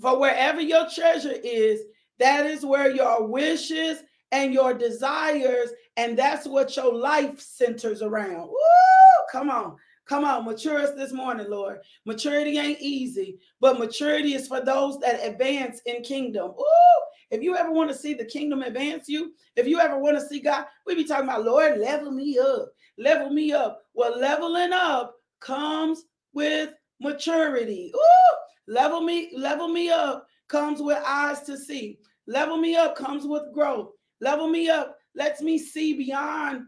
For 0.00 0.18
wherever 0.18 0.60
your 0.60 0.88
treasure 0.88 1.34
is 1.42 1.82
that 2.18 2.46
is 2.46 2.64
where 2.64 2.90
your 2.90 3.26
wishes 3.26 4.02
and 4.30 4.52
your 4.52 4.74
desires 4.74 5.70
and 5.96 6.16
that's 6.16 6.46
what 6.46 6.76
your 6.76 6.94
life 6.94 7.40
centers 7.40 8.02
around. 8.02 8.48
Ooh, 8.48 9.24
come 9.32 9.50
on 9.50 9.76
Come 10.10 10.24
on, 10.24 10.44
mature 10.44 10.78
us 10.78 10.90
this 10.96 11.12
morning, 11.12 11.48
Lord. 11.48 11.78
Maturity 12.04 12.58
ain't 12.58 12.80
easy, 12.80 13.38
but 13.60 13.78
maturity 13.78 14.34
is 14.34 14.48
for 14.48 14.60
those 14.60 14.98
that 14.98 15.24
advance 15.24 15.80
in 15.86 16.02
kingdom. 16.02 16.50
Ooh, 16.50 17.00
if 17.30 17.44
you 17.44 17.56
ever 17.56 17.70
want 17.70 17.90
to 17.90 17.96
see 17.96 18.14
the 18.14 18.24
kingdom 18.24 18.62
advance 18.62 19.08
you, 19.08 19.34
if 19.54 19.68
you 19.68 19.78
ever 19.78 19.96
want 20.00 20.18
to 20.18 20.26
see 20.26 20.40
God, 20.40 20.66
we 20.84 20.96
be 20.96 21.04
talking 21.04 21.28
about, 21.28 21.44
Lord, 21.44 21.78
level 21.78 22.10
me 22.10 22.40
up, 22.40 22.72
level 22.98 23.30
me 23.30 23.52
up. 23.52 23.82
Well, 23.94 24.18
leveling 24.18 24.72
up 24.72 25.14
comes 25.38 26.02
with 26.32 26.70
maturity. 27.00 27.92
Ooh, 27.94 28.36
level 28.66 29.02
me, 29.02 29.30
level 29.36 29.68
me 29.68 29.92
up 29.92 30.26
comes 30.48 30.82
with 30.82 31.00
eyes 31.06 31.42
to 31.42 31.56
see. 31.56 32.00
Level 32.26 32.56
me 32.56 32.74
up 32.74 32.96
comes 32.96 33.28
with 33.28 33.54
growth. 33.54 33.92
Level 34.20 34.48
me 34.48 34.70
up 34.70 34.96
lets 35.14 35.40
me 35.40 35.56
see 35.56 35.94
beyond 35.96 36.64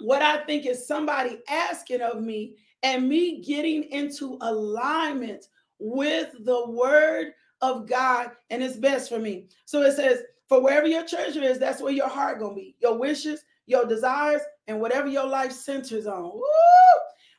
what 0.00 0.22
I 0.22 0.38
think 0.44 0.66
is 0.66 0.86
somebody 0.86 1.38
asking 1.48 2.00
of 2.00 2.22
me 2.22 2.56
and 2.82 3.08
me 3.08 3.40
getting 3.42 3.84
into 3.84 4.38
alignment 4.40 5.46
with 5.78 6.32
the 6.44 6.68
word 6.70 7.32
of 7.62 7.86
God 7.88 8.30
and 8.50 8.62
it's 8.62 8.76
best 8.76 9.08
for 9.08 9.18
me. 9.18 9.46
So 9.64 9.82
it 9.82 9.96
says, 9.96 10.22
for 10.48 10.62
wherever 10.62 10.86
your 10.86 11.06
treasure 11.06 11.42
is, 11.42 11.58
that's 11.58 11.80
where 11.80 11.92
your 11.92 12.08
heart 12.08 12.40
gonna 12.40 12.54
be. 12.54 12.74
Your 12.80 12.98
wishes, 12.98 13.44
your 13.66 13.84
desires, 13.84 14.42
and 14.66 14.80
whatever 14.80 15.08
your 15.08 15.26
life 15.26 15.52
centers 15.52 16.06
on 16.06 16.24
woo, 16.24 16.42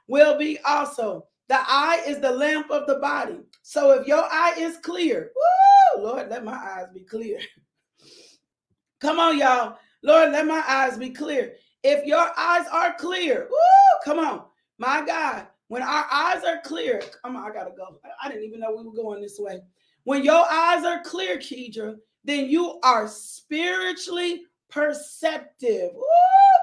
will 0.07 0.37
be 0.37 0.59
also. 0.65 1.27
The 1.49 1.59
eye 1.59 2.01
is 2.07 2.19
the 2.21 2.31
lamp 2.31 2.71
of 2.71 2.87
the 2.87 2.95
body. 2.95 3.39
So 3.63 3.91
if 3.91 4.07
your 4.07 4.23
eye 4.23 4.53
is 4.57 4.77
clear, 4.77 5.31
woo, 5.35 6.03
Lord, 6.03 6.29
let 6.29 6.45
my 6.45 6.55
eyes 6.55 6.87
be 6.93 7.01
clear. 7.01 7.39
Come 9.01 9.19
on, 9.19 9.37
y'all. 9.37 9.77
Lord, 10.03 10.31
let 10.31 10.47
my 10.47 10.63
eyes 10.67 10.97
be 10.97 11.09
clear. 11.09 11.53
If 11.83 12.05
your 12.05 12.31
eyes 12.37 12.67
are 12.71 12.93
clear, 12.93 13.47
woo, 13.49 13.99
come 14.03 14.19
on, 14.19 14.43
my 14.77 15.03
God. 15.05 15.47
When 15.67 15.81
our 15.81 16.05
eyes 16.11 16.43
are 16.43 16.59
clear, 16.61 17.01
come 17.23 17.35
on, 17.35 17.49
I 17.49 17.53
gotta 17.53 17.71
go. 17.71 17.99
I 18.21 18.27
didn't 18.27 18.43
even 18.43 18.59
know 18.59 18.75
we 18.75 18.83
were 18.83 18.93
going 18.93 19.21
this 19.21 19.39
way. 19.39 19.61
When 20.03 20.23
your 20.23 20.45
eyes 20.51 20.83
are 20.83 21.01
clear, 21.03 21.37
Kedra, 21.37 21.95
then 22.23 22.47
you 22.49 22.79
are 22.83 23.07
spiritually 23.07 24.43
perceptive. 24.69 25.91
Woo, 25.93 26.03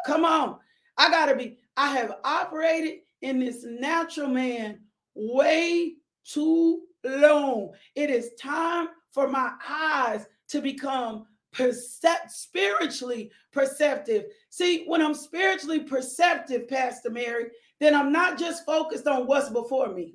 come 0.07 0.25
on. 0.25 0.59
I 0.99 1.11
gotta 1.11 1.35
be, 1.35 1.59
I 1.77 1.93
have 1.93 2.17
operated 2.23 3.01
in 3.23 3.39
this 3.39 3.65
natural 3.65 4.29
man 4.29 4.81
way 5.15 5.95
too 6.25 6.83
long. 7.05 7.73
It 7.95 8.11
is 8.11 8.33
time 8.41 8.89
for 9.11 9.29
my 9.29 9.53
eyes 9.69 10.27
to 10.49 10.61
become 10.61 11.27
percept 11.53 12.31
spiritually 12.31 13.31
perceptive. 13.53 14.25
See, 14.51 14.85
when 14.87 15.03
I'm 15.03 15.15
spiritually 15.15 15.81
perceptive, 15.81 16.69
Pastor 16.69 17.11
Mary, 17.11 17.47
then 17.81 17.95
I'm 17.95 18.13
not 18.13 18.39
just 18.39 18.65
focused 18.67 19.07
on 19.07 19.27
what's 19.27 19.49
before 19.49 19.93
me. 19.93 20.15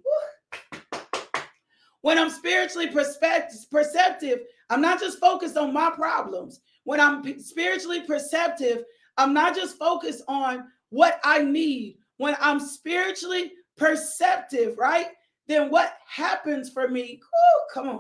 When 2.02 2.20
I'm 2.20 2.30
spiritually 2.30 2.88
perceptive, 2.88 4.40
I'm 4.70 4.82
not 4.82 5.00
just 5.00 5.20
focused 5.20 5.58
on 5.58 5.74
my 5.74 5.90
problems. 5.92 6.60
When 6.84 7.00
I'm 7.00 7.40
spiritually 7.40 8.02
perceptive, 8.02 8.84
I'm 9.18 9.34
not 9.34 9.56
just 9.56 9.78
focused 9.78 10.24
on 10.28 10.66
what 10.90 11.20
I 11.24 11.44
need. 11.44 11.98
When 12.18 12.36
I'm 12.40 12.60
spiritually 12.60 13.54
perceptive, 13.78 14.78
right? 14.78 15.08
Then 15.48 15.70
what 15.70 15.94
happens 16.08 16.70
for 16.70 16.88
me? 16.88 17.20
Oh, 17.36 17.64
come 17.74 17.90
on, 17.90 18.00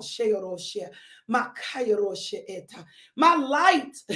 my 1.27 1.47
my 3.15 3.35
light, 3.35 3.95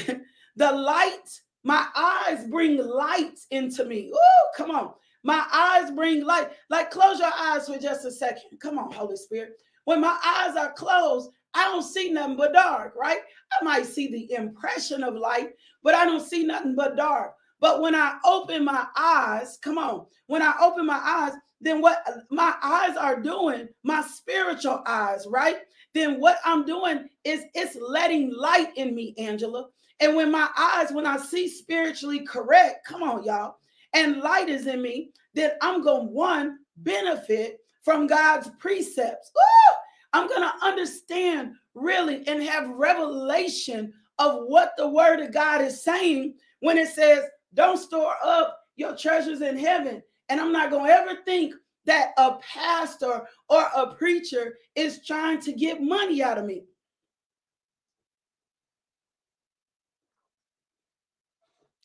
the 0.56 0.72
light, 0.72 1.42
my 1.64 1.86
eyes 1.96 2.46
bring 2.50 2.78
light 2.78 3.40
into 3.52 3.86
me. 3.86 4.12
Oh, 4.14 4.48
come 4.56 4.72
on. 4.72 4.94
My 5.24 5.46
eyes 5.52 5.92
bring 5.92 6.24
light. 6.24 6.52
Like 6.70 6.92
close 6.92 7.20
your 7.20 7.34
eyes 7.38 7.68
for 7.68 7.78
just 7.78 8.06
a 8.06 8.12
second. 8.12 8.60
Come 8.62 8.80
on, 8.80 8.92
Holy 8.92 9.18
Spirit. 9.18 9.62
When 9.84 10.00
my 10.00 10.18
eyes 10.26 10.56
are 10.56 10.72
closed, 10.74 11.30
I 11.54 11.66
don't 11.66 11.84
see 11.84 12.12
nothing 12.12 12.38
but 12.38 12.54
dark, 12.54 12.94
right? 12.96 13.20
I 13.60 13.64
might 13.64 13.86
see 13.86 14.08
the 14.08 14.34
impression 14.36 15.04
of 15.04 15.16
light, 15.16 15.50
but 15.84 15.96
I 15.96 16.06
don't 16.06 16.26
see 16.26 16.46
nothing 16.46 16.76
but 16.76 16.96
dark. 16.96 17.34
But 17.60 17.82
when 17.82 17.96
I 17.96 18.18
open 18.24 18.64
my 18.64 18.86
eyes, 18.96 19.58
come 19.62 19.78
on, 19.78 20.06
when 20.28 20.42
I 20.42 20.54
open 20.62 20.86
my 20.86 21.02
eyes, 21.04 21.34
then 21.60 21.82
what 21.82 22.04
my 22.30 22.54
eyes 22.62 22.96
are 22.98 23.20
doing, 23.20 23.68
my 23.84 24.02
spiritual 24.02 24.84
eyes, 24.86 25.26
right? 25.30 25.58
Then 25.94 26.20
what 26.20 26.38
I'm 26.46 26.66
doing 26.66 27.10
is 27.24 27.44
it's 27.54 27.76
letting 27.80 28.34
light 28.36 28.76
in 28.76 28.94
me, 28.94 29.16
Angela. 29.18 29.68
And 30.00 30.16
when 30.16 30.32
my 30.32 30.50
eyes, 30.58 30.92
when 30.92 31.08
I 31.08 31.18
see 31.18 31.48
spiritually 31.48 32.20
correct, 32.20 32.86
come 32.86 33.02
on, 33.02 33.24
y'all, 33.24 33.56
and 33.94 34.22
light 34.22 34.50
is 34.50 34.68
in 34.68 34.82
me, 34.82 35.10
then 35.34 35.52
I'm 35.62 35.82
going 35.82 36.08
to 36.08 36.14
one 36.14 36.60
benefit 36.78 37.60
from 37.84 38.06
God's 38.06 38.50
precepts. 38.60 39.32
Woo! 39.34 39.76
I'm 40.14 40.28
going 40.28 40.42
to 40.42 40.66
understand 40.66 41.54
really 41.74 42.28
and 42.28 42.44
have 42.44 42.70
revelation 42.70 43.94
of 44.20 44.44
what 44.46 44.74
the 44.78 44.88
word 44.88 45.20
of 45.20 45.32
God 45.32 45.62
is 45.62 45.84
saying 45.84 46.36
when 46.60 46.78
it 46.78 46.90
says, 46.90 47.24
don't 47.54 47.78
store 47.78 48.16
up 48.24 48.60
your 48.76 48.96
treasures 48.96 49.42
in 49.42 49.58
heaven 49.58 50.02
and 50.30 50.40
I'm 50.40 50.52
not 50.52 50.72
going 50.72 50.88
to 50.88 50.94
ever 50.94 51.22
think 51.26 51.54
that 51.86 52.12
a 52.18 52.36
pastor 52.54 53.24
or 53.50 53.66
a 53.76 53.96
preacher 53.96 54.58
is 54.76 55.06
trying 55.06 55.40
to 55.42 55.54
get 55.54 55.82
money 55.82 56.22
out 56.22 56.38
of 56.38 56.46
me. 56.46 56.64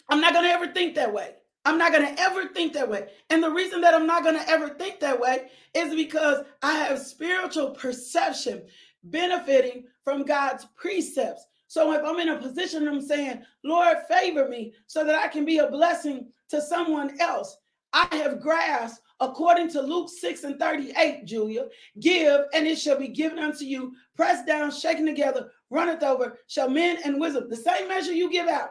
I'm 0.08 0.20
not 0.20 0.34
going 0.34 0.44
to 0.44 0.50
ever 0.50 0.68
think 0.72 0.94
that 0.96 1.12
way. 1.12 1.34
I'm 1.64 1.78
not 1.78 1.92
going 1.92 2.14
to 2.14 2.20
ever 2.20 2.48
think 2.48 2.72
that 2.72 2.90
way. 2.90 3.08
And 3.30 3.42
the 3.42 3.50
reason 3.50 3.80
that 3.82 3.94
I'm 3.94 4.06
not 4.06 4.24
going 4.24 4.34
to 4.34 4.48
ever 4.48 4.70
think 4.70 4.98
that 5.00 5.18
way 5.18 5.48
is 5.74 5.94
because 5.94 6.44
I 6.62 6.72
have 6.74 6.98
spiritual 6.98 7.70
perception 7.70 8.62
benefiting 9.04 9.84
from 10.04 10.24
God's 10.24 10.66
precepts. 10.76 11.46
So 11.68 11.92
if 11.92 12.04
I'm 12.04 12.18
in 12.18 12.28
a 12.28 12.38
position 12.38 12.86
I'm 12.88 13.00
saying, 13.00 13.42
Lord, 13.64 13.96
favor 14.08 14.48
me 14.48 14.74
so 14.86 15.04
that 15.04 15.14
I 15.14 15.28
can 15.28 15.44
be 15.44 15.58
a 15.58 15.70
blessing 15.70 16.28
to 16.50 16.60
someone 16.60 17.18
else, 17.20 17.56
I 17.92 18.08
have 18.16 18.40
grasped, 18.40 19.00
according 19.20 19.68
to 19.70 19.82
Luke 19.82 20.08
6 20.10 20.44
and 20.44 20.58
38, 20.58 21.24
Julia, 21.24 21.66
give 22.00 22.42
and 22.54 22.66
it 22.66 22.78
shall 22.78 22.98
be 22.98 23.08
given 23.08 23.38
unto 23.38 23.64
you, 23.64 23.92
pressed 24.16 24.46
down, 24.46 24.70
shaken 24.70 25.06
together, 25.06 25.50
runneth 25.70 26.02
over, 26.02 26.38
shall 26.46 26.68
men 26.68 26.98
and 27.04 27.20
wisdom. 27.20 27.48
The 27.48 27.56
same 27.56 27.88
measure 27.88 28.12
you 28.12 28.30
give 28.30 28.48
out, 28.48 28.70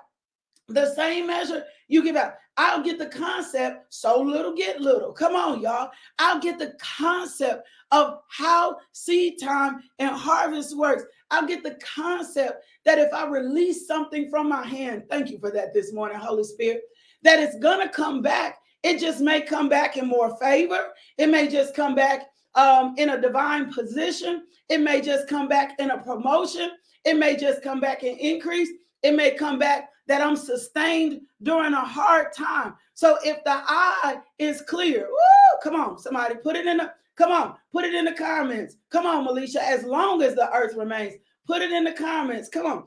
the 0.67 0.93
same 0.95 1.27
measure 1.27 1.63
you 1.87 2.03
give 2.03 2.15
out. 2.15 2.33
I'll 2.57 2.83
get 2.83 2.99
the 2.99 3.07
concept, 3.07 3.93
so 3.93 4.21
little 4.21 4.53
get 4.53 4.81
little. 4.81 5.13
Come 5.13 5.35
on, 5.35 5.61
y'all. 5.61 5.89
I'll 6.19 6.39
get 6.39 6.59
the 6.59 6.75
concept 6.79 7.65
of 7.91 8.19
how 8.29 8.77
seed 8.91 9.39
time 9.41 9.83
and 9.99 10.11
harvest 10.11 10.77
works. 10.77 11.03
I'll 11.29 11.47
get 11.47 11.63
the 11.63 11.79
concept 11.95 12.65
that 12.85 12.99
if 12.99 13.13
I 13.13 13.27
release 13.27 13.87
something 13.87 14.29
from 14.29 14.49
my 14.49 14.65
hand, 14.65 15.03
thank 15.09 15.29
you 15.29 15.39
for 15.39 15.49
that 15.51 15.73
this 15.73 15.93
morning, 15.93 16.17
Holy 16.17 16.43
Spirit, 16.43 16.83
that 17.23 17.39
it's 17.39 17.57
going 17.59 17.85
to 17.85 17.93
come 17.93 18.21
back 18.21 18.57
it 18.83 19.00
just 19.00 19.21
may 19.21 19.41
come 19.41 19.69
back 19.69 19.97
in 19.97 20.07
more 20.07 20.35
favor. 20.38 20.88
It 21.17 21.27
may 21.27 21.47
just 21.47 21.75
come 21.75 21.95
back 21.95 22.27
um, 22.55 22.95
in 22.97 23.09
a 23.09 23.21
divine 23.21 23.71
position. 23.71 24.43
It 24.69 24.81
may 24.81 25.01
just 25.01 25.27
come 25.27 25.47
back 25.47 25.79
in 25.79 25.91
a 25.91 25.97
promotion. 25.97 26.71
It 27.05 27.17
may 27.17 27.35
just 27.35 27.61
come 27.61 27.79
back 27.79 28.03
in 28.03 28.17
increase. 28.17 28.69
It 29.03 29.15
may 29.15 29.31
come 29.31 29.59
back 29.59 29.89
that 30.07 30.21
I'm 30.21 30.35
sustained 30.35 31.21
during 31.43 31.73
a 31.73 31.85
hard 31.85 32.33
time. 32.33 32.75
So 32.93 33.17
if 33.23 33.43
the 33.43 33.53
eye 33.53 34.17
is 34.39 34.61
clear, 34.61 35.07
woo, 35.07 35.59
come 35.63 35.75
on, 35.75 35.97
somebody 35.97 36.35
put 36.35 36.55
it 36.55 36.65
in 36.65 36.77
the 36.77 36.91
come 37.15 37.31
on, 37.31 37.55
put 37.71 37.85
it 37.85 37.93
in 37.93 38.05
the 38.05 38.13
comments. 38.13 38.75
Come 38.89 39.05
on, 39.05 39.25
Melisha, 39.25 39.57
as 39.57 39.83
long 39.83 40.21
as 40.21 40.35
the 40.35 40.51
earth 40.51 40.75
remains, 40.75 41.15
put 41.45 41.61
it 41.61 41.71
in 41.71 41.83
the 41.83 41.93
comments. 41.93 42.50
Come 42.50 42.65
on. 42.65 42.83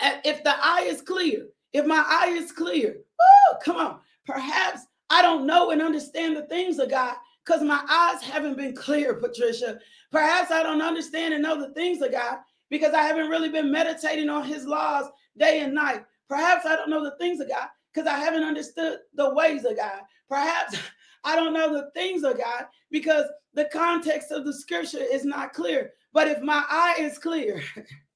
If 0.00 0.42
the 0.44 0.54
eye 0.56 0.84
is 0.86 1.02
clear, 1.02 1.46
if 1.72 1.84
my 1.84 2.04
eye 2.06 2.34
is 2.36 2.52
clear, 2.52 2.94
woo, 2.94 3.58
come 3.62 3.76
on. 3.76 4.00
Perhaps 4.26 4.86
I 5.10 5.22
don't 5.22 5.46
know 5.46 5.70
and 5.70 5.82
understand 5.82 6.36
the 6.36 6.46
things 6.46 6.78
of 6.78 6.90
God 6.90 7.16
Because 7.44 7.62
my 7.62 7.84
eyes 7.90 8.22
haven't 8.22 8.56
been 8.56 8.74
clear, 8.74 9.14
Patricia. 9.14 9.78
Perhaps 10.12 10.50
I 10.50 10.62
don't 10.62 10.82
understand 10.82 11.34
and 11.34 11.42
know 11.42 11.60
the 11.60 11.74
things 11.74 12.02
of 12.02 12.12
God 12.12 12.38
because 12.70 12.94
I 12.94 13.02
haven't 13.02 13.28
really 13.28 13.48
been 13.48 13.72
meditating 13.72 14.28
on 14.28 14.44
his 14.44 14.66
laws 14.66 15.06
day 15.38 15.60
and 15.60 15.74
night. 15.74 16.04
Perhaps 16.28 16.66
I 16.66 16.76
don't 16.76 16.90
know 16.90 17.02
the 17.02 17.16
things 17.18 17.40
of 17.40 17.48
God 17.48 17.68
because 17.92 18.06
I 18.08 18.18
haven't 18.18 18.44
understood 18.44 18.98
the 19.14 19.34
ways 19.34 19.64
of 19.64 19.76
God. 19.76 20.02
Perhaps 20.28 20.78
I 21.24 21.36
don't 21.36 21.52
know 21.52 21.72
the 21.72 21.90
things 21.92 22.22
of 22.22 22.38
God 22.38 22.66
because 22.90 23.24
the 23.54 23.68
context 23.72 24.30
of 24.30 24.44
the 24.44 24.54
scripture 24.54 25.02
is 25.02 25.24
not 25.24 25.52
clear. 25.52 25.92
But 26.12 26.28
if 26.28 26.40
my 26.40 26.64
eye 26.68 26.96
is 26.98 27.18
clear, 27.18 27.62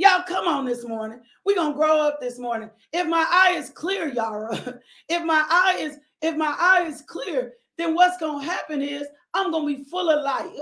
y'all 0.00 0.22
come 0.26 0.48
on 0.48 0.64
this 0.64 0.86
morning. 0.86 1.20
We're 1.44 1.56
gonna 1.56 1.74
grow 1.74 2.00
up 2.00 2.20
this 2.20 2.38
morning. 2.38 2.70
If 2.92 3.06
my 3.06 3.26
eye 3.28 3.54
is 3.56 3.68
clear, 3.68 4.08
Yara, 4.08 4.80
if 5.08 5.24
my 5.24 5.44
eye 5.48 5.76
is 5.78 5.98
if 6.22 6.36
my 6.36 6.54
eye 6.58 6.86
is 6.86 7.02
clear, 7.02 7.52
then 7.76 7.94
what's 7.94 8.16
gonna 8.16 8.42
happen 8.42 8.80
is 8.80 9.06
I'm 9.34 9.52
gonna 9.52 9.66
be 9.66 9.84
full 9.84 10.08
of 10.08 10.24
light. 10.24 10.56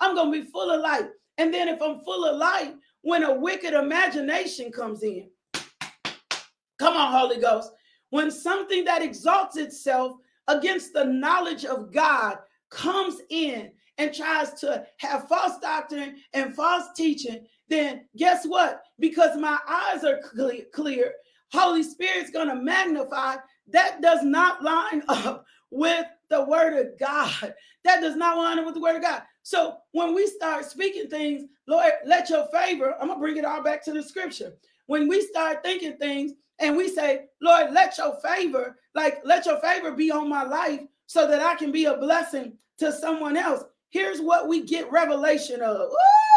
I'm 0.00 0.16
gonna 0.16 0.32
be 0.32 0.42
full 0.42 0.70
of 0.70 0.80
light. 0.80 1.08
And 1.38 1.54
then 1.54 1.68
if 1.68 1.80
I'm 1.80 2.00
full 2.00 2.24
of 2.24 2.36
light, 2.36 2.74
when 3.02 3.22
a 3.22 3.32
wicked 3.32 3.72
imagination 3.72 4.72
comes 4.72 5.04
in, 5.04 5.30
come 6.78 6.96
on, 6.96 7.12
Holy 7.12 7.40
Ghost. 7.40 7.70
When 8.10 8.32
something 8.32 8.84
that 8.84 9.02
exalts 9.02 9.56
itself 9.56 10.16
against 10.48 10.92
the 10.92 11.04
knowledge 11.04 11.64
of 11.64 11.92
God 11.92 12.38
comes 12.70 13.20
in 13.30 13.70
and 13.98 14.12
tries 14.12 14.54
to 14.54 14.84
have 14.96 15.28
false 15.28 15.58
doctrine 15.60 16.16
and 16.32 16.54
false 16.54 16.88
teaching, 16.96 17.46
then 17.70 18.04
guess 18.16 18.44
what? 18.44 18.82
Because 18.98 19.38
my 19.38 19.58
eyes 19.66 20.04
are 20.04 20.20
clear, 20.72 21.12
Holy 21.52 21.82
Spirit's 21.82 22.30
going 22.30 22.48
to 22.48 22.54
magnify. 22.54 23.36
That 23.68 24.02
does 24.02 24.22
not 24.22 24.62
line 24.62 25.02
up 25.08 25.44
with 25.70 26.04
the 26.28 26.44
word 26.44 26.78
of 26.78 26.98
God. 26.98 27.54
That 27.84 28.00
does 28.00 28.16
not 28.16 28.36
line 28.36 28.58
up 28.58 28.66
with 28.66 28.74
the 28.74 28.80
word 28.80 28.96
of 28.96 29.02
God. 29.02 29.22
So 29.42 29.78
when 29.92 30.14
we 30.14 30.26
start 30.26 30.64
speaking 30.66 31.08
things, 31.08 31.44
Lord, 31.66 31.92
let 32.04 32.28
your 32.28 32.46
favor, 32.52 32.94
I'm 33.00 33.06
going 33.06 33.18
to 33.18 33.22
bring 33.22 33.36
it 33.36 33.44
all 33.44 33.62
back 33.62 33.84
to 33.84 33.92
the 33.92 34.02
scripture. 34.02 34.52
When 34.86 35.08
we 35.08 35.22
start 35.22 35.62
thinking 35.62 35.96
things 35.96 36.32
and 36.58 36.76
we 36.76 36.88
say, 36.88 37.26
Lord, 37.40 37.72
let 37.72 37.96
your 37.96 38.18
favor, 38.20 38.76
like, 38.94 39.20
let 39.24 39.46
your 39.46 39.60
favor 39.60 39.92
be 39.92 40.10
on 40.10 40.28
my 40.28 40.42
life 40.42 40.80
so 41.06 41.26
that 41.26 41.40
I 41.40 41.54
can 41.54 41.72
be 41.72 41.86
a 41.86 41.96
blessing 41.96 42.52
to 42.78 42.92
someone 42.92 43.36
else. 43.36 43.64
Here's 43.90 44.20
what 44.20 44.48
we 44.48 44.64
get 44.64 44.90
revelation 44.90 45.62
of. 45.62 45.78
Woo! 45.78 46.29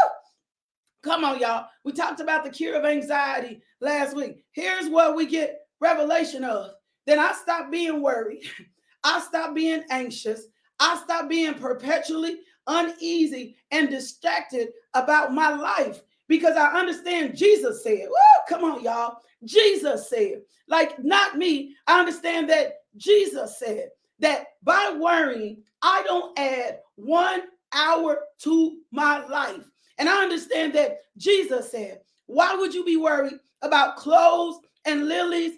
Come 1.04 1.26
on, 1.26 1.40
y'all. 1.40 1.68
We 1.84 1.92
talked 1.92 2.22
about 2.22 2.44
the 2.44 2.50
cure 2.50 2.76
of 2.76 2.86
anxiety 2.86 3.62
last 3.82 4.16
week. 4.16 4.46
Here's 4.52 4.90
what 4.90 5.16
we 5.16 5.26
get 5.26 5.60
revelation 5.82 6.44
of. 6.46 6.72
Then 7.06 7.20
I 7.20 7.34
stop 7.34 7.70
being 7.70 8.02
worried. 8.02 8.44
I 9.04 9.20
stop 9.20 9.54
being 9.54 9.84
anxious. 9.90 10.46
I 10.80 11.00
stop 11.04 11.30
being 11.30 11.56
perpetually 11.56 12.38
uneasy 12.68 13.58
and 13.72 13.90
distracted 13.90 14.70
about 14.94 15.34
my 15.34 15.54
life 15.54 16.02
because 16.30 16.56
I 16.56 16.72
understand 16.72 17.36
Jesus 17.36 17.84
said, 17.84 18.08
Woo, 18.08 18.44
come 18.48 18.64
on, 18.64 18.82
y'all. 18.82 19.18
Jesus 19.44 20.10
said, 20.10 20.42
like 20.70 21.04
not 21.04 21.38
me. 21.38 21.76
I 21.86 22.00
understand 22.00 22.50
that 22.50 22.76
Jesus 22.96 23.60
said 23.60 23.90
that 24.20 24.46
by 24.64 24.96
worrying, 24.98 25.64
I 25.82 26.02
don't 26.04 26.38
add 26.40 26.80
one 26.96 27.42
hour 27.74 28.20
to 28.40 28.78
my 28.92 29.26
life. 29.28 29.66
And 29.98 30.10
I 30.10 30.24
understand 30.24 30.74
that 30.74 31.00
Jesus 31.18 31.72
said, 31.72 32.02
Why 32.26 32.56
would 32.56 32.74
you 32.74 32.84
be 32.84 32.98
worried 32.98 33.34
about 33.62 33.98
clothes 33.98 34.60
and 34.86 35.08
lilies 35.08 35.54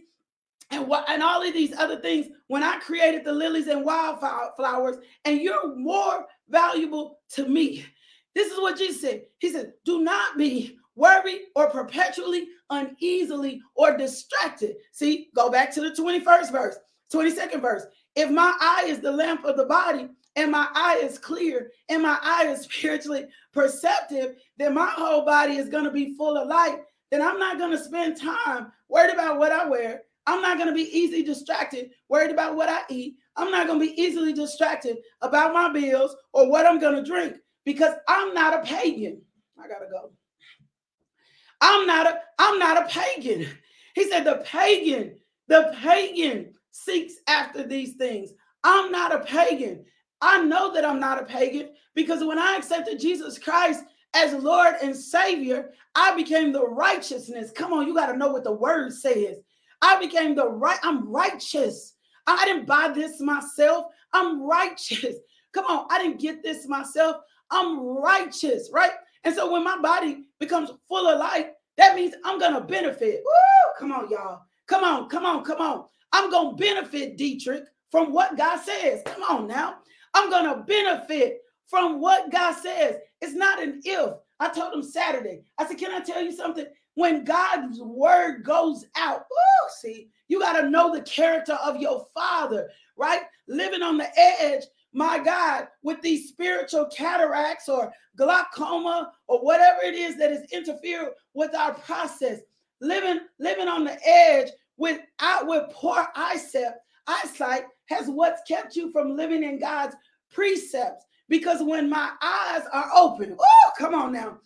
and 0.71 0.87
what 0.87 1.09
and 1.09 1.21
all 1.21 1.45
of 1.45 1.53
these 1.53 1.73
other 1.77 1.99
things 1.99 2.27
when 2.47 2.63
I 2.63 2.79
created 2.79 3.23
the 3.23 3.33
lilies 3.33 3.67
and 3.67 3.85
wildflowers, 3.85 4.97
and 5.25 5.41
you're 5.41 5.75
more 5.75 6.25
valuable 6.49 7.19
to 7.31 7.47
me? 7.47 7.85
This 8.33 8.51
is 8.51 8.59
what 8.59 8.77
Jesus 8.77 9.01
said. 9.01 9.23
He 9.39 9.49
said, 9.49 9.73
Do 9.85 10.01
not 10.01 10.37
be 10.37 10.77
worried 10.95 11.43
or 11.55 11.69
perpetually 11.69 12.47
uneasily 12.69 13.61
or 13.75 13.97
distracted. 13.97 14.75
See, 14.91 15.29
go 15.35 15.49
back 15.49 15.73
to 15.73 15.81
the 15.81 15.91
21st 15.91 16.51
verse, 16.51 16.77
22nd 17.13 17.61
verse. 17.61 17.85
If 18.15 18.29
my 18.29 18.55
eye 18.59 18.85
is 18.87 18.99
the 18.99 19.11
lamp 19.11 19.45
of 19.45 19.57
the 19.57 19.65
body, 19.65 20.09
and 20.35 20.51
my 20.51 20.67
eye 20.73 20.99
is 21.01 21.17
clear 21.17 21.71
and 21.89 22.03
my 22.03 22.17
eye 22.21 22.47
is 22.47 22.61
spiritually 22.69 23.25
perceptive, 23.53 24.35
then 24.57 24.73
my 24.73 24.87
whole 24.87 25.25
body 25.25 25.57
is 25.57 25.69
going 25.69 25.85
to 25.85 25.91
be 25.91 26.15
full 26.15 26.37
of 26.37 26.47
light. 26.47 26.79
Then 27.11 27.21
I'm 27.21 27.39
not 27.39 27.57
going 27.57 27.71
to 27.71 27.83
spend 27.83 28.19
time 28.19 28.71
worried 28.89 29.13
about 29.13 29.39
what 29.39 29.51
I 29.51 29.67
wear. 29.67 30.01
I'm 30.27 30.41
not 30.41 30.57
going 30.57 30.69
to 30.69 30.75
be 30.75 30.97
easily 30.97 31.21
distracted, 31.21 31.91
worried 32.09 32.31
about 32.31 32.55
what 32.55 32.67
I 32.67 32.81
eat. 32.89 33.15
I'm 33.37 33.51
not 33.51 33.67
going 33.67 33.79
to 33.79 33.85
be 33.85 34.01
easily 34.01 34.33
distracted 34.33 34.97
about 35.21 35.53
my 35.53 35.71
bills 35.71 36.15
or 36.33 36.49
what 36.49 36.65
I'm 36.65 36.79
going 36.79 36.95
to 36.95 37.09
drink 37.09 37.35
because 37.63 37.93
I'm 38.07 38.33
not 38.33 38.53
a 38.53 38.65
pagan. 38.65 39.21
I 39.59 39.67
got 39.67 39.79
to 39.79 39.87
go. 39.91 40.11
I'm 41.61 41.87
not 41.87 42.07
a 42.07 42.19
I'm 42.37 42.59
not 42.59 42.83
a 42.83 42.87
pagan. 42.87 43.47
He 43.93 44.09
said 44.09 44.23
the 44.25 44.43
pagan, 44.45 45.15
the 45.47 45.73
pagan 45.81 46.53
seeks 46.71 47.15
after 47.27 47.65
these 47.65 47.93
things. 47.93 48.31
I'm 48.63 48.91
not 48.91 49.13
a 49.13 49.19
pagan. 49.19 49.85
I 50.21 50.43
know 50.43 50.73
that 50.73 50.85
I'm 50.85 50.99
not 50.99 51.21
a 51.21 51.25
pagan 51.25 51.69
because 51.93 52.23
when 52.23 52.39
I 52.39 52.55
accepted 52.57 52.99
Jesus 52.99 53.37
Christ 53.37 53.83
as 54.13 54.33
Lord 54.33 54.75
and 54.81 54.95
Savior, 54.95 55.71
I 55.93 56.15
became 56.15 56.51
the 56.51 56.65
righteousness. 56.65 57.51
Come 57.51 57.73
on, 57.73 57.87
you 57.87 57.93
got 57.93 58.07
to 58.11 58.17
know 58.17 58.29
what 58.29 58.43
the 58.43 58.51
word 58.51 58.93
says. 58.93 59.37
I 59.81 59.99
became 59.99 60.35
the 60.35 60.49
right, 60.49 60.79
I'm 60.83 61.09
righteous. 61.09 61.93
I 62.27 62.43
didn't 62.45 62.65
buy 62.65 62.91
this 62.93 63.19
myself. 63.19 63.87
I'm 64.13 64.41
righteous. 64.41 65.15
Come 65.53 65.65
on, 65.65 65.87
I 65.89 66.01
didn't 66.01 66.19
get 66.19 66.43
this 66.43 66.67
myself. 66.67 67.17
I'm 67.51 67.79
righteous, 67.79 68.69
right? 68.73 68.91
And 69.23 69.33
so 69.33 69.51
when 69.51 69.63
my 69.63 69.77
body 69.79 70.25
becomes 70.39 70.71
full 70.87 71.07
of 71.07 71.19
light, 71.19 71.51
that 71.77 71.95
means 71.95 72.13
I'm 72.23 72.39
gonna 72.39 72.61
benefit. 72.61 73.21
Woo! 73.23 73.73
Come 73.79 73.91
on, 73.91 74.09
y'all. 74.09 74.41
Come 74.67 74.83
on, 74.83 75.09
come 75.09 75.25
on, 75.25 75.43
come 75.43 75.61
on. 75.61 75.85
I'm 76.11 76.31
gonna 76.31 76.55
benefit, 76.55 77.17
Dietrich, 77.17 77.65
from 77.91 78.11
what 78.11 78.37
God 78.37 78.59
says. 78.61 79.01
Come 79.05 79.23
on 79.23 79.47
now. 79.47 79.77
I'm 80.15 80.29
going 80.29 80.45
to 80.45 80.63
benefit 80.63 81.41
from 81.67 81.99
what 81.99 82.31
God 82.31 82.53
says. 82.55 82.95
It's 83.21 83.33
not 83.33 83.61
an 83.61 83.81
if. 83.83 84.13
I 84.39 84.49
told 84.49 84.73
him 84.73 84.81
Saturday, 84.81 85.43
I 85.57 85.67
said, 85.67 85.77
Can 85.77 85.91
I 85.91 85.99
tell 85.99 86.23
you 86.23 86.31
something? 86.31 86.65
When 86.95 87.25
God's 87.25 87.81
word 87.81 88.43
goes 88.43 88.85
out, 88.95 89.25
oh, 89.31 89.69
see, 89.81 90.09
you 90.29 90.39
got 90.39 90.59
to 90.59 90.69
know 90.69 90.93
the 90.93 91.01
character 91.01 91.57
of 91.63 91.77
your 91.77 92.07
father, 92.13 92.69
right? 92.97 93.23
Living 93.49 93.81
on 93.81 93.97
the 93.97 94.07
edge, 94.17 94.63
my 94.93 95.19
God, 95.19 95.67
with 95.83 96.01
these 96.01 96.29
spiritual 96.29 96.85
cataracts 96.85 97.67
or 97.67 97.91
glaucoma 98.17 99.11
or 99.27 99.39
whatever 99.39 99.81
it 99.83 99.93
is 99.93 100.17
that 100.17 100.31
is 100.31 100.49
interfering 100.53 101.11
with 101.33 101.53
our 101.53 101.73
process. 101.73 102.39
Living, 102.79 103.19
living 103.39 103.67
on 103.67 103.83
the 103.83 103.97
edge 104.07 104.49
with 104.77 104.99
out 105.19 105.47
with 105.47 105.69
poor 105.71 106.07
eyesight, 106.15 106.73
eyesight 107.07 107.63
has 107.87 108.07
what's 108.07 108.41
kept 108.47 108.75
you 108.75 108.91
from 108.91 109.15
living 109.15 109.43
in 109.43 109.59
God's 109.59 109.95
precepts. 110.31 111.05
Because 111.27 111.63
when 111.63 111.89
my 111.89 112.11
eyes 112.21 112.63
are 112.71 112.89
open, 112.95 113.35
oh, 113.39 113.71
come 113.77 113.95
on 113.95 114.13
now. 114.13 114.37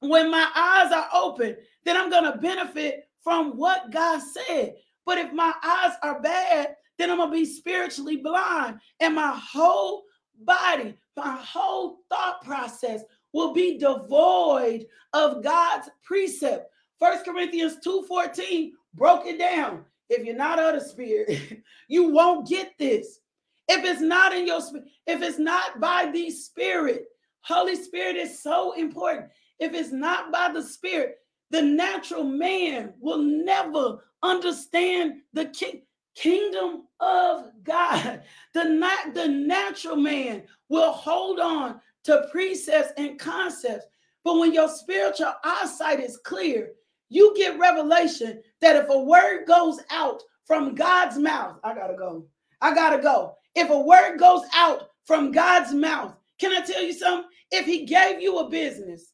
When 0.00 0.30
my 0.30 0.48
eyes 0.54 0.92
are 0.92 1.08
open, 1.14 1.56
then 1.84 1.96
I'm 1.96 2.10
going 2.10 2.24
to 2.24 2.38
benefit 2.38 3.08
from 3.22 3.56
what 3.56 3.90
God 3.90 4.20
said. 4.20 4.74
But 5.06 5.18
if 5.18 5.32
my 5.32 5.52
eyes 5.62 5.92
are 6.02 6.20
bad, 6.20 6.74
then 6.98 7.10
I'm 7.10 7.18
going 7.18 7.30
to 7.30 7.36
be 7.36 7.46
spiritually 7.46 8.16
blind. 8.16 8.78
And 9.00 9.14
my 9.14 9.34
whole 9.36 10.04
body, 10.44 10.94
my 11.16 11.36
whole 11.40 12.00
thought 12.08 12.44
process 12.44 13.02
will 13.32 13.52
be 13.52 13.78
devoid 13.78 14.86
of 15.12 15.42
God's 15.42 15.88
precept. 16.04 16.70
First 16.98 17.24
Corinthians 17.24 17.78
2:14 17.84 18.72
broke 18.94 19.26
it 19.26 19.38
down. 19.38 19.84
If 20.12 20.26
you're 20.26 20.36
not 20.36 20.58
of 20.58 20.74
the 20.74 20.86
spirit, 20.86 21.62
you 21.88 22.10
won't 22.10 22.48
get 22.48 22.72
this. 22.78 23.20
If 23.68 23.84
it's 23.84 24.00
not 24.00 24.34
in 24.34 24.46
your 24.46 24.60
spirit, 24.60 24.86
if 25.06 25.22
it's 25.22 25.38
not 25.38 25.80
by 25.80 26.10
the 26.12 26.30
spirit, 26.30 27.06
Holy 27.40 27.76
Spirit 27.76 28.16
is 28.16 28.42
so 28.42 28.72
important. 28.72 29.28
If 29.58 29.74
it's 29.74 29.92
not 29.92 30.30
by 30.30 30.50
the 30.52 30.62
spirit, 30.62 31.16
the 31.50 31.62
natural 31.62 32.24
man 32.24 32.94
will 33.00 33.22
never 33.22 34.04
understand 34.22 35.20
the 35.32 35.46
king, 35.46 35.82
kingdom 36.14 36.82
of 37.00 37.46
God. 37.62 38.22
The, 38.54 38.64
not, 38.64 39.14
the 39.14 39.28
natural 39.28 39.96
man 39.96 40.42
will 40.68 40.92
hold 40.92 41.40
on 41.40 41.80
to 42.04 42.28
precepts 42.30 42.92
and 42.98 43.18
concepts. 43.18 43.86
But 44.24 44.38
when 44.38 44.52
your 44.52 44.68
spiritual 44.68 45.32
eyesight 45.42 46.00
is 46.00 46.18
clear, 46.18 46.72
you 47.12 47.34
get 47.36 47.58
revelation 47.58 48.42
that 48.62 48.76
if 48.76 48.88
a 48.88 48.98
word 48.98 49.44
goes 49.46 49.78
out 49.90 50.22
from 50.46 50.74
God's 50.74 51.18
mouth, 51.18 51.58
I 51.62 51.74
gotta 51.74 51.94
go. 51.94 52.24
I 52.62 52.74
gotta 52.74 53.02
go. 53.02 53.34
If 53.54 53.68
a 53.68 53.78
word 53.78 54.16
goes 54.18 54.42
out 54.54 54.88
from 55.04 55.30
God's 55.30 55.74
mouth, 55.74 56.14
can 56.38 56.52
I 56.52 56.64
tell 56.64 56.82
you 56.82 56.94
something? 56.94 57.28
If 57.50 57.66
He 57.66 57.84
gave 57.84 58.22
you 58.22 58.38
a 58.38 58.48
business, 58.48 59.12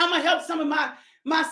I'm 0.00 0.10
gonna 0.10 0.22
help 0.22 0.42
some 0.42 0.58
of 0.58 0.66
my 0.66 0.94
my 1.24 1.48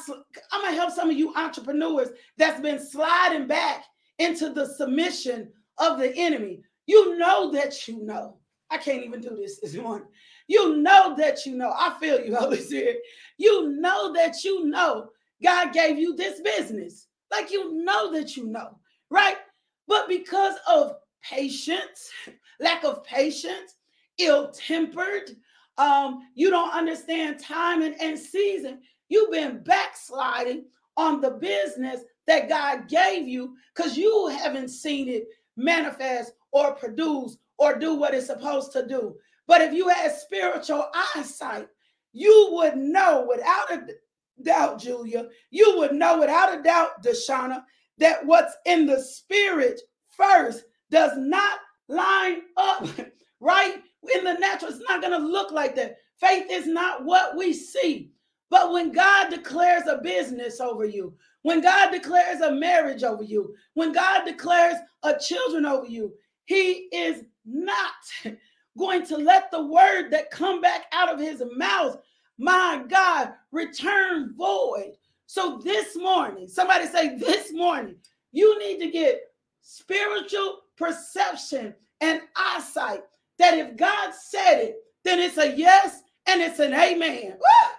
I'm 0.51 0.63
gonna 0.63 0.77
help 0.77 0.93
some 0.93 1.09
of 1.09 1.17
you 1.17 1.33
entrepreneurs 1.37 2.09
that's 2.37 2.61
been 2.61 2.85
sliding 2.85 3.47
back 3.47 3.85
into 4.19 4.51
the 4.51 4.67
submission 4.67 5.53
of 5.79 6.01
the 6.01 6.13
enemy. 6.17 6.63
You 6.87 7.17
know 7.17 7.53
that 7.53 7.87
you 7.87 8.05
know. 8.05 8.39
I 8.71 8.79
can't 8.79 9.05
even 9.05 9.21
do 9.21 9.37
this 9.37 9.61
this 9.61 9.77
morning. 9.77 10.09
You 10.49 10.79
know 10.79 11.15
that 11.17 11.47
you 11.47 11.55
know. 11.55 11.73
I 11.77 11.97
feel 12.01 12.21
you, 12.21 12.35
Holy 12.35 12.59
Spirit. 12.61 12.99
You 13.39 13.71
know 13.71 14.13
that 14.15 14.43
you 14.43 14.67
know 14.67 15.11
God 15.43 15.73
gave 15.73 15.99
you 15.99 16.17
this 16.17 16.41
business. 16.41 17.09
Like 17.31 17.51
you 17.51 17.83
know 17.85 18.13
that 18.13 18.37
you 18.37 18.47
know, 18.47 18.79
right? 19.11 19.37
But 19.87 20.09
because 20.09 20.57
of 20.69 20.97
patience, 21.23 22.11
lack 22.61 22.85
of 22.85 23.05
patience, 23.05 23.77
ill 24.19 24.51
tempered, 24.53 25.31
um, 25.79 26.29
you 26.35 26.51
don't 26.51 26.73
understand 26.73 27.41
time 27.41 27.83
and, 27.83 28.01
and 28.01 28.19
season, 28.19 28.81
you've 29.09 29.33
been 29.33 29.63
backsliding 29.65 30.67
on 30.97 31.21
the 31.21 31.31
business 31.31 32.03
that 32.27 32.49
God 32.49 32.89
gave 32.89 33.27
you 33.27 33.57
because 33.75 33.97
you 33.97 34.29
haven't 34.29 34.69
seen 34.69 35.09
it 35.09 35.25
manifest 35.57 36.33
or 36.53 36.75
produce 36.75 37.37
or 37.59 37.79
do 37.79 37.95
what 37.95 38.15
it's 38.15 38.27
supposed 38.27 38.73
to 38.73 38.87
do. 38.87 39.15
But 39.47 39.61
if 39.61 39.73
you 39.73 39.89
had 39.89 40.13
spiritual 40.13 40.87
eyesight, 41.15 41.69
you 42.13 42.51
would 42.53 42.77
know 42.77 43.27
without 43.29 43.73
a 43.73 43.87
doubt, 44.43 44.81
Julia, 44.81 45.29
you 45.51 45.79
would 45.79 45.93
know 45.93 46.21
without 46.21 46.59
a 46.59 46.63
doubt, 46.63 47.03
Deshauna, 47.03 47.63
that 47.99 48.25
what's 48.27 48.55
in 48.67 48.87
the 48.87 49.01
spirit 49.01 49.81
first 50.17 50.65
does 50.91 51.13
not 51.17 51.59
line 51.89 52.43
up, 52.57 52.87
right? 53.41 53.77
In 54.15 54.25
the 54.25 54.35
natural, 54.35 54.71
it's 54.71 54.85
not 54.89 55.01
going 55.01 55.19
to 55.19 55.27
look 55.27 55.51
like 55.51 55.75
that. 55.77 55.97
Faith 56.21 56.47
is 56.51 56.67
not 56.67 57.05
what 57.05 57.37
we 57.37 57.53
see. 57.53 58.11
But 58.51 58.73
when 58.73 58.93
God 58.93 59.31
declares 59.31 59.87
a 59.89 59.99
business 59.99 60.61
over 60.61 60.85
you, 60.85 61.15
when 61.43 61.61
God 61.61 61.91
declares 61.91 62.41
a 62.41 62.53
marriage 62.53 63.03
over 63.03 63.23
you, 63.23 63.55
when 63.75 63.93
God 63.93 64.25
declares 64.25 64.77
a 65.03 65.19
children 65.19 65.67
over 65.67 65.87
you, 65.87 66.13
he 66.45 66.89
is 66.93 67.25
not 67.45 67.93
going 68.79 69.05
to 69.07 69.17
let 69.17 69.51
the 69.51 69.65
word 69.65 70.11
that 70.11 70.31
come 70.31 70.61
back 70.61 70.87
out 70.93 71.13
of 71.13 71.21
his 71.21 71.43
mouth, 71.57 71.99
my 72.39 72.85
God, 72.89 73.33
return 73.53 74.35
void. 74.37 74.93
So 75.27 75.61
this 75.65 75.97
morning, 75.97 76.49
somebody 76.49 76.87
say 76.87 77.17
this 77.17 77.53
morning, 77.53 77.97
you 78.33 78.59
need 78.59 78.79
to 78.85 78.91
get 78.91 79.21
spiritual 79.63 80.61
perception 80.77 81.75
and 82.01 82.21
eyesight 82.37 83.01
that 83.39 83.59
if 83.59 83.77
God 83.77 84.13
said 84.13 84.59
it, 84.59 84.77
then 85.05 85.19
it's 85.19 85.39
a 85.39 85.57
yes 85.57 86.03
and 86.27 86.41
it's 86.41 86.59
an 86.59 86.75
amen. 86.75 87.33
Woo! 87.33 87.71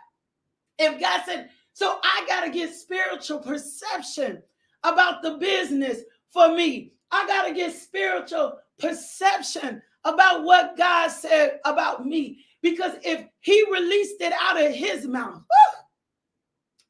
If 0.79 0.99
God 0.99 1.21
said, 1.25 1.49
so 1.73 1.99
I 2.03 2.25
got 2.27 2.45
to 2.45 2.51
get 2.51 2.73
spiritual 2.73 3.39
perception 3.39 4.41
about 4.83 5.21
the 5.21 5.37
business 5.37 6.01
for 6.31 6.53
me. 6.55 6.93
I 7.11 7.27
got 7.27 7.47
to 7.47 7.53
get 7.53 7.73
spiritual 7.73 8.57
perception 8.79 9.81
about 10.03 10.43
what 10.43 10.77
God 10.77 11.09
said 11.09 11.59
about 11.65 12.05
me. 12.05 12.45
Because 12.65 12.93
if 13.03 13.23
He 13.41 13.63
released 13.71 14.19
it 14.21 14.33
out 14.41 14.59
of 14.59 14.73
His 14.73 15.05
mouth, 15.05 15.35
woo, 15.35 15.79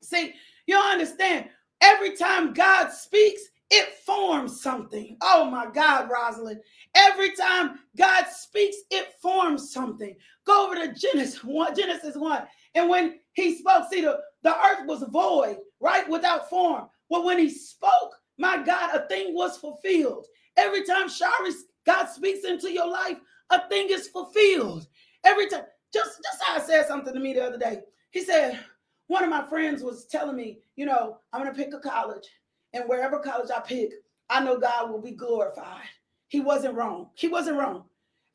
see, 0.01 0.33
you 0.67 0.77
understand, 0.77 1.49
every 1.81 2.15
time 2.15 2.53
God 2.53 2.91
speaks, 2.91 3.41
it 3.69 3.95
forms 4.05 4.61
something. 4.61 5.17
Oh 5.21 5.49
my 5.51 5.67
God, 5.73 6.09
Rosalind. 6.09 6.61
Every 6.95 7.35
time 7.35 7.79
God 7.97 8.25
speaks, 8.29 8.77
it 8.89 9.15
forms 9.21 9.73
something. 9.73 10.15
Go 10.47 10.65
over 10.65 10.75
to 10.75 10.93
Genesis 10.93 11.43
1, 11.43 11.75
Genesis 11.75 12.15
1. 12.15 12.43
And 12.75 12.89
when 12.89 13.19
he 13.33 13.57
spoke, 13.57 13.87
see, 13.91 13.99
the, 13.99 14.19
the 14.43 14.55
earth 14.55 14.85
was 14.85 15.03
void, 15.09 15.57
right? 15.81 16.07
Without 16.07 16.49
form. 16.49 16.85
But 17.09 17.25
when 17.25 17.37
he 17.37 17.49
spoke, 17.49 18.15
my 18.37 18.63
God, 18.63 18.95
a 18.95 19.07
thing 19.09 19.35
was 19.35 19.57
fulfilled. 19.57 20.25
Every 20.55 20.85
time 20.85 21.09
Shari, 21.09 21.51
God 21.85 22.05
speaks 22.05 22.45
into 22.45 22.71
your 22.71 22.87
life, 22.87 23.17
a 23.49 23.67
thing 23.67 23.87
is 23.89 24.07
fulfilled. 24.07 24.87
Every 25.25 25.47
time, 25.49 25.63
just, 25.93 26.21
just 26.23 26.43
how 26.43 26.55
I 26.55 26.59
said 26.59 26.87
something 26.87 27.13
to 27.13 27.19
me 27.19 27.33
the 27.33 27.45
other 27.45 27.57
day. 27.57 27.81
He 28.11 28.23
said, 28.23 28.59
one 29.07 29.23
of 29.23 29.29
my 29.29 29.45
friends 29.47 29.83
was 29.83 30.05
telling 30.05 30.35
me, 30.35 30.59
you 30.75 30.85
know, 30.85 31.17
I'm 31.33 31.45
to 31.45 31.51
pick 31.51 31.73
a 31.73 31.79
college. 31.79 32.27
And 32.73 32.85
wherever 32.87 33.19
college 33.19 33.49
I 33.55 33.59
pick, 33.59 33.91
I 34.29 34.43
know 34.43 34.57
God 34.57 34.89
will 34.89 35.01
be 35.01 35.11
glorified. 35.11 35.85
He 36.27 36.39
wasn't 36.39 36.75
wrong. 36.75 37.09
He 37.15 37.27
wasn't 37.27 37.57
wrong. 37.57 37.85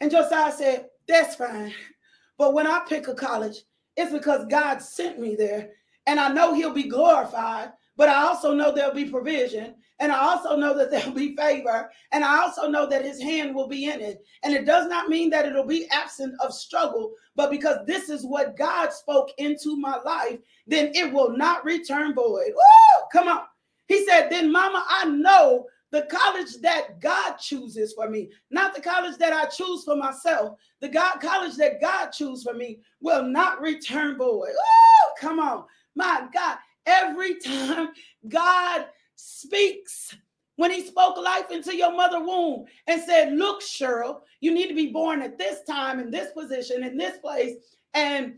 And 0.00 0.10
Josiah 0.10 0.52
said, 0.52 0.86
That's 1.08 1.34
fine. 1.34 1.74
But 2.38 2.54
when 2.54 2.66
I 2.66 2.80
pick 2.88 3.08
a 3.08 3.14
college, 3.14 3.62
it's 3.96 4.12
because 4.12 4.46
God 4.46 4.80
sent 4.80 5.18
me 5.18 5.34
there. 5.34 5.70
And 6.06 6.18
I 6.18 6.32
know 6.32 6.54
He'll 6.54 6.72
be 6.72 6.88
glorified, 6.88 7.72
but 7.96 8.08
I 8.08 8.22
also 8.22 8.54
know 8.54 8.72
there'll 8.72 8.94
be 8.94 9.06
provision. 9.06 9.74
And 10.00 10.10
I 10.10 10.18
also 10.18 10.56
know 10.56 10.74
that 10.78 10.90
there'll 10.90 11.12
be 11.12 11.36
favor. 11.36 11.90
And 12.12 12.24
I 12.24 12.40
also 12.40 12.68
know 12.68 12.88
that 12.88 13.04
His 13.04 13.20
hand 13.20 13.54
will 13.54 13.68
be 13.68 13.84
in 13.84 14.00
it. 14.00 14.24
And 14.42 14.54
it 14.54 14.64
does 14.64 14.88
not 14.88 15.08
mean 15.08 15.28
that 15.30 15.46
it'll 15.46 15.66
be 15.66 15.86
absent 15.90 16.34
of 16.40 16.54
struggle, 16.54 17.12
but 17.36 17.50
because 17.50 17.84
this 17.86 18.08
is 18.08 18.24
what 18.24 18.56
God 18.56 18.92
spoke 18.92 19.30
into 19.36 19.76
my 19.76 19.98
life, 20.04 20.38
then 20.66 20.90
it 20.94 21.12
will 21.12 21.36
not 21.36 21.64
return 21.64 22.14
void. 22.14 22.52
Woo! 22.54 23.06
Come 23.12 23.28
on. 23.28 23.42
He 23.88 24.06
said, 24.06 24.30
Then, 24.30 24.50
Mama, 24.50 24.84
I 24.88 25.04
know 25.04 25.66
the 25.90 26.02
college 26.02 26.56
that 26.62 27.00
God 27.00 27.36
chooses 27.36 27.92
for 27.92 28.08
me, 28.08 28.30
not 28.50 28.74
the 28.74 28.80
college 28.80 29.18
that 29.18 29.32
I 29.32 29.46
choose 29.46 29.84
for 29.84 29.96
myself. 29.96 30.56
The 30.80 30.88
God 30.88 31.20
college 31.20 31.56
that 31.56 31.80
God 31.80 32.10
chooses 32.10 32.44
for 32.44 32.54
me 32.54 32.78
will 33.00 33.24
not 33.24 33.60
return 33.60 34.16
void. 34.16 34.52
Oh, 34.56 35.10
come 35.18 35.40
on. 35.40 35.64
My 35.96 36.28
God, 36.32 36.58
every 36.86 37.38
time 37.40 37.88
God 38.28 38.86
speaks, 39.16 40.16
when 40.60 40.70
he 40.70 40.84
spoke 40.84 41.16
life 41.16 41.50
into 41.50 41.74
your 41.74 41.90
mother 41.96 42.20
womb 42.20 42.66
and 42.86 43.02
said, 43.02 43.32
Look, 43.32 43.62
Cheryl, 43.62 44.20
you 44.40 44.52
need 44.52 44.68
to 44.68 44.74
be 44.74 44.92
born 44.92 45.22
at 45.22 45.38
this 45.38 45.62
time, 45.66 45.98
in 45.98 46.10
this 46.10 46.32
position, 46.32 46.84
in 46.84 46.98
this 46.98 47.16
place. 47.16 47.56
And 47.94 48.34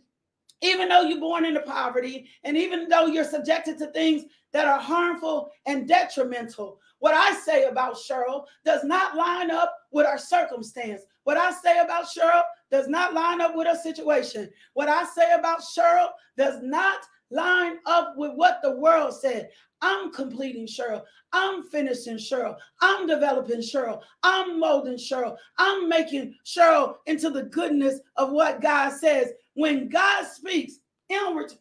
even 0.63 0.89
though 0.89 1.03
you're 1.03 1.19
born 1.19 1.45
into 1.45 1.61
poverty, 1.63 2.29
and 2.45 2.57
even 2.57 2.89
though 2.89 3.07
you're 3.07 3.25
subjected 3.25 3.77
to 3.79 3.89
things 3.89 4.23
that 4.53 4.69
are 4.69 4.79
harmful 4.79 5.51
and 5.67 5.89
detrimental, 5.89 6.79
what 7.01 7.15
I 7.15 7.33
say 7.35 7.65
about 7.65 7.97
Cheryl 7.97 8.45
does 8.65 8.85
not 8.85 9.17
line 9.17 9.51
up 9.51 9.75
with 9.91 10.07
our 10.07 10.19
circumstance. 10.19 11.03
What 11.25 11.37
I 11.37 11.51
say 11.51 11.81
about 11.81 12.05
Cheryl 12.05 12.43
does 12.71 12.87
not 12.87 13.15
line 13.15 13.41
up 13.41 13.57
with 13.57 13.67
our 13.67 13.77
situation. 13.77 14.49
What 14.75 14.89
I 14.89 15.03
say 15.07 15.33
about 15.33 15.63
Cheryl 15.63 16.11
does 16.37 16.63
not 16.63 17.01
line 17.33 17.79
up 17.87 18.15
with 18.17 18.33
what 18.35 18.61
the 18.63 18.77
world 18.77 19.15
said. 19.15 19.49
I'm 19.81 20.13
completing 20.13 20.67
Cheryl. 20.67 21.03
I'm 21.33 21.65
finishing 21.65 22.17
Cheryl. 22.17 22.57
I'm 22.81 23.07
developing 23.07 23.61
Cheryl. 23.61 24.01
I'm 24.23 24.61
molding 24.61 24.95
Cheryl. 24.95 25.37
I'm 25.59 25.89
making 25.89 26.35
Cheryl 26.45 26.97
into 27.07 27.31
the 27.31 27.45
goodness 27.45 27.99
of 28.17 28.31
what 28.31 28.61
God 28.61 28.93
says. 28.93 29.33
When 29.55 29.89
God 29.89 30.27
speaks, 30.27 30.75
inward, 31.09 31.53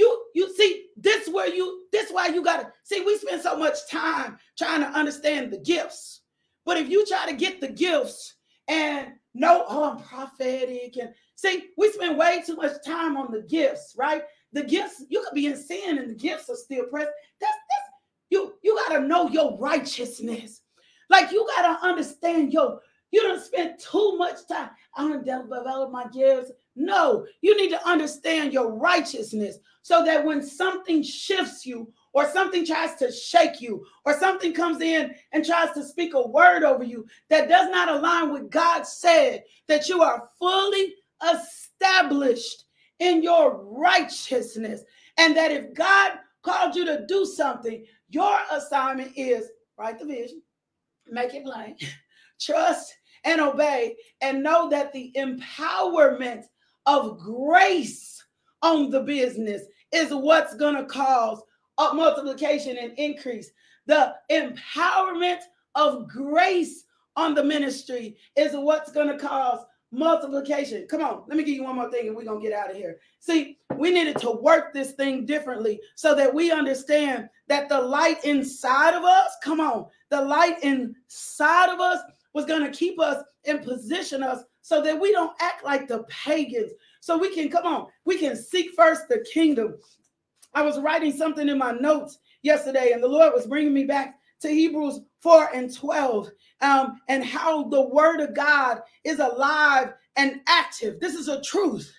you 0.00 0.24
you 0.34 0.54
see 0.54 0.86
this 0.96 1.28
where 1.28 1.48
you 1.48 1.84
this 1.92 2.10
why 2.10 2.28
you 2.28 2.42
gotta 2.42 2.72
see 2.84 3.02
we 3.02 3.16
spend 3.18 3.42
so 3.42 3.56
much 3.56 3.88
time 3.90 4.38
trying 4.56 4.80
to 4.80 4.88
understand 4.88 5.52
the 5.52 5.58
gifts 5.58 6.22
but 6.64 6.78
if 6.78 6.88
you 6.88 7.04
try 7.06 7.26
to 7.26 7.36
get 7.36 7.60
the 7.60 7.68
gifts 7.68 8.36
and 8.68 9.08
know 9.34 9.64
oh 9.68 9.90
i'm 9.90 10.02
prophetic 10.02 10.96
and 10.96 11.10
see 11.34 11.66
we 11.76 11.90
spend 11.92 12.16
way 12.16 12.42
too 12.44 12.56
much 12.56 12.72
time 12.84 13.16
on 13.16 13.30
the 13.30 13.42
gifts 13.42 13.94
right 13.98 14.22
the 14.52 14.64
gifts 14.64 15.04
you 15.08 15.22
could 15.22 15.34
be 15.34 15.46
in 15.46 15.56
sin 15.56 15.98
and 15.98 16.10
the 16.10 16.14
gifts 16.14 16.48
are 16.48 16.56
still 16.56 16.84
present 16.86 17.12
that's 17.40 17.52
that's 17.52 17.90
you 18.30 18.54
you 18.62 18.78
gotta 18.88 19.06
know 19.06 19.28
your 19.28 19.56
righteousness 19.58 20.62
like 21.08 21.30
you 21.32 21.46
gotta 21.56 21.84
understand 21.86 22.52
your 22.52 22.80
you 23.10 23.22
don't 23.22 23.42
spend 23.42 23.78
too 23.78 24.16
much 24.16 24.46
time. 24.46 24.70
I 24.96 25.08
don't 25.08 25.24
develop 25.24 25.90
my 25.90 26.06
gifts. 26.08 26.52
No, 26.76 27.26
you 27.40 27.56
need 27.56 27.70
to 27.70 27.88
understand 27.88 28.52
your 28.52 28.72
righteousness 28.72 29.58
so 29.82 30.04
that 30.04 30.24
when 30.24 30.42
something 30.42 31.02
shifts 31.02 31.66
you 31.66 31.92
or 32.12 32.30
something 32.30 32.64
tries 32.64 32.94
to 32.96 33.10
shake 33.10 33.60
you 33.60 33.84
or 34.04 34.18
something 34.18 34.52
comes 34.52 34.80
in 34.80 35.14
and 35.32 35.44
tries 35.44 35.72
to 35.72 35.84
speak 35.84 36.14
a 36.14 36.28
word 36.28 36.62
over 36.62 36.84
you 36.84 37.06
that 37.28 37.48
does 37.48 37.68
not 37.70 37.88
align 37.88 38.32
with 38.32 38.50
God 38.50 38.86
said, 38.86 39.42
that 39.66 39.88
you 39.88 40.02
are 40.02 40.28
fully 40.38 40.94
established 41.34 42.64
in 43.00 43.22
your 43.22 43.62
righteousness. 43.64 44.82
And 45.18 45.36
that 45.36 45.50
if 45.50 45.74
God 45.74 46.12
called 46.42 46.76
you 46.76 46.84
to 46.86 47.04
do 47.06 47.26
something, 47.26 47.84
your 48.08 48.38
assignment 48.52 49.12
is 49.16 49.48
write 49.76 49.98
the 49.98 50.06
vision, 50.06 50.42
make 51.08 51.34
it 51.34 51.44
plain, 51.44 51.76
trust 52.40 52.94
and 53.24 53.40
obey, 53.40 53.96
and 54.20 54.42
know 54.42 54.68
that 54.70 54.92
the 54.92 55.12
empowerment 55.16 56.44
of 56.86 57.18
grace 57.18 58.22
on 58.62 58.90
the 58.90 59.00
business 59.00 59.62
is 59.92 60.10
what's 60.10 60.54
going 60.54 60.76
to 60.76 60.84
cause 60.84 61.42
multiplication 61.94 62.76
and 62.78 62.92
increase. 62.98 63.50
The 63.86 64.14
empowerment 64.30 65.40
of 65.74 66.08
grace 66.08 66.84
on 67.16 67.34
the 67.34 67.42
ministry 67.42 68.16
is 68.36 68.52
what's 68.52 68.92
going 68.92 69.08
to 69.08 69.18
cause 69.18 69.64
multiplication. 69.92 70.86
Come 70.88 71.02
on, 71.02 71.24
let 71.26 71.36
me 71.36 71.44
give 71.44 71.56
you 71.56 71.64
one 71.64 71.76
more 71.76 71.90
thing 71.90 72.06
and 72.06 72.16
we're 72.16 72.24
going 72.24 72.40
to 72.40 72.48
get 72.48 72.56
out 72.56 72.70
of 72.70 72.76
here. 72.76 72.98
See, 73.18 73.58
we 73.76 73.90
needed 73.90 74.18
to 74.18 74.30
work 74.30 74.72
this 74.72 74.92
thing 74.92 75.26
differently 75.26 75.80
so 75.96 76.14
that 76.14 76.32
we 76.32 76.52
understand 76.52 77.28
that 77.48 77.68
the 77.68 77.80
light 77.80 78.24
inside 78.24 78.94
of 78.94 79.04
us, 79.04 79.32
come 79.42 79.60
on, 79.60 79.86
the 80.10 80.20
light 80.20 80.62
inside 80.62 81.72
of 81.72 81.80
us 81.80 82.00
was 82.34 82.44
going 82.44 82.62
to 82.62 82.76
keep 82.76 83.00
us 83.00 83.22
and 83.46 83.64
position 83.64 84.22
us 84.22 84.42
so 84.62 84.80
that 84.82 85.00
we 85.00 85.10
don't 85.12 85.36
act 85.40 85.64
like 85.64 85.88
the 85.88 86.04
pagans. 86.04 86.72
So 87.00 87.18
we 87.18 87.34
can 87.34 87.48
come 87.48 87.66
on, 87.66 87.86
we 88.04 88.18
can 88.18 88.36
seek 88.36 88.70
first 88.76 89.08
the 89.08 89.24
kingdom. 89.32 89.76
I 90.54 90.62
was 90.62 90.78
writing 90.80 91.12
something 91.12 91.48
in 91.48 91.58
my 91.58 91.72
notes 91.72 92.18
yesterday, 92.42 92.92
and 92.92 93.02
the 93.02 93.08
Lord 93.08 93.32
was 93.34 93.46
bringing 93.46 93.74
me 93.74 93.84
back 93.84 94.16
to 94.40 94.48
Hebrews 94.48 95.00
4 95.20 95.50
and 95.54 95.74
12 95.74 96.30
um, 96.60 97.00
and 97.08 97.24
how 97.24 97.68
the 97.68 97.80
word 97.80 98.20
of 98.20 98.34
God 98.34 98.82
is 99.04 99.18
alive 99.18 99.94
and 100.16 100.40
active. 100.46 101.00
This 101.00 101.14
is 101.14 101.28
a 101.28 101.40
truth. 101.42 101.92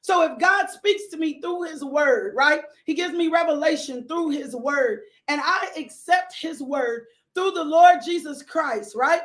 So 0.00 0.22
if 0.22 0.38
God 0.38 0.70
speaks 0.70 1.08
to 1.08 1.16
me 1.16 1.40
through 1.40 1.64
his 1.64 1.84
word, 1.84 2.34
right? 2.36 2.62
He 2.84 2.94
gives 2.94 3.12
me 3.12 3.28
revelation 3.28 4.06
through 4.06 4.30
his 4.30 4.54
word, 4.54 5.00
and 5.26 5.40
I 5.42 5.68
accept 5.76 6.34
his 6.38 6.62
word 6.62 7.06
through 7.34 7.50
the 7.50 7.64
Lord 7.64 7.98
Jesus 8.04 8.42
Christ, 8.42 8.94
right? 8.94 9.22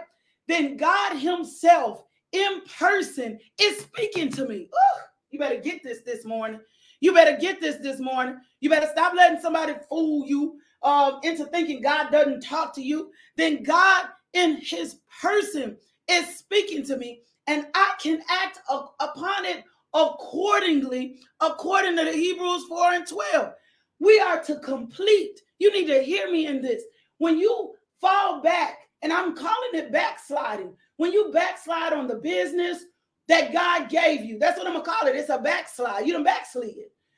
Then 0.47 0.77
God 0.77 1.17
himself 1.17 2.03
in 2.31 2.61
person 2.79 3.39
is 3.59 3.77
speaking 3.77 4.31
to 4.31 4.47
me. 4.47 4.69
Ooh, 4.73 5.01
you 5.29 5.39
better 5.39 5.59
get 5.59 5.83
this 5.83 6.01
this 6.01 6.25
morning. 6.25 6.59
You 6.99 7.13
better 7.13 7.37
get 7.37 7.61
this 7.61 7.77
this 7.77 7.99
morning. 7.99 8.37
You 8.59 8.69
better 8.69 8.89
stop 8.91 9.13
letting 9.13 9.39
somebody 9.39 9.73
fool 9.87 10.25
you 10.25 10.59
um, 10.83 11.19
into 11.23 11.45
thinking 11.45 11.81
God 11.81 12.11
doesn't 12.11 12.41
talk 12.41 12.73
to 12.75 12.81
you. 12.81 13.11
Then 13.37 13.63
God 13.63 14.07
in 14.33 14.57
his 14.57 14.97
person 15.21 15.77
is 16.09 16.37
speaking 16.37 16.83
to 16.85 16.97
me, 16.97 17.21
and 17.47 17.67
I 17.73 17.93
can 18.01 18.21
act 18.29 18.59
upon 18.69 19.45
it 19.45 19.63
accordingly, 19.93 21.19
according 21.41 21.97
to 21.97 22.05
the 22.05 22.13
Hebrews 22.13 22.65
4 22.69 22.93
and 22.93 23.07
12. 23.07 23.53
We 23.99 24.19
are 24.19 24.41
to 24.43 24.59
complete. 24.59 25.41
You 25.59 25.71
need 25.71 25.87
to 25.87 26.01
hear 26.01 26.31
me 26.31 26.47
in 26.47 26.61
this. 26.61 26.83
When 27.17 27.37
you 27.37 27.73
fall 27.99 28.41
back, 28.41 28.77
and 29.01 29.11
I'm 29.11 29.35
calling 29.35 29.71
it 29.73 29.91
backsliding, 29.91 30.75
when 30.97 31.11
you 31.11 31.31
backslide 31.33 31.93
on 31.93 32.07
the 32.07 32.15
business 32.15 32.85
that 33.27 33.53
God 33.53 33.89
gave 33.89 34.23
you, 34.23 34.39
that's 34.39 34.57
what 34.57 34.67
I'm 34.67 34.73
gonna 34.73 34.85
call 34.85 35.07
it. 35.07 35.15
It's 35.15 35.29
a 35.29 35.37
backslide. 35.37 36.05
You 36.05 36.13
don't 36.13 36.23
backslide. 36.23 36.73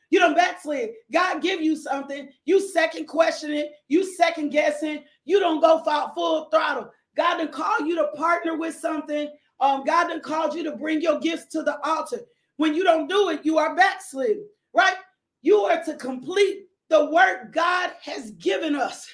You 0.09 0.19
don't 0.19 0.35
backslide. 0.35 0.91
God 1.11 1.41
give 1.41 1.61
you 1.61 1.75
something, 1.75 2.29
you 2.45 2.59
second 2.59 3.07
questioning, 3.07 3.71
you 3.87 4.03
second 4.15 4.49
guessing, 4.49 5.03
you 5.25 5.39
don't 5.39 5.59
go 5.59 5.81
full 6.13 6.49
throttle. 6.49 6.91
God 7.15 7.37
didn't 7.37 7.51
call 7.51 7.81
you 7.81 7.95
to 7.95 8.07
partner 8.15 8.57
with 8.57 8.75
something. 8.75 9.29
Um, 9.59 9.83
God 9.83 10.07
didn't 10.07 10.23
call 10.23 10.55
you 10.55 10.63
to 10.63 10.75
bring 10.75 11.01
your 11.01 11.19
gifts 11.19 11.47
to 11.53 11.63
the 11.63 11.79
altar. 11.87 12.21
When 12.57 12.73
you 12.73 12.83
don't 12.83 13.07
do 13.07 13.29
it, 13.29 13.45
you 13.45 13.57
are 13.57 13.75
backslidden, 13.75 14.45
right? 14.73 14.95
You 15.41 15.59
are 15.61 15.83
to 15.83 15.95
complete 15.95 16.65
the 16.89 17.05
work 17.11 17.53
God 17.53 17.91
has 18.01 18.31
given 18.31 18.75
us. 18.75 19.07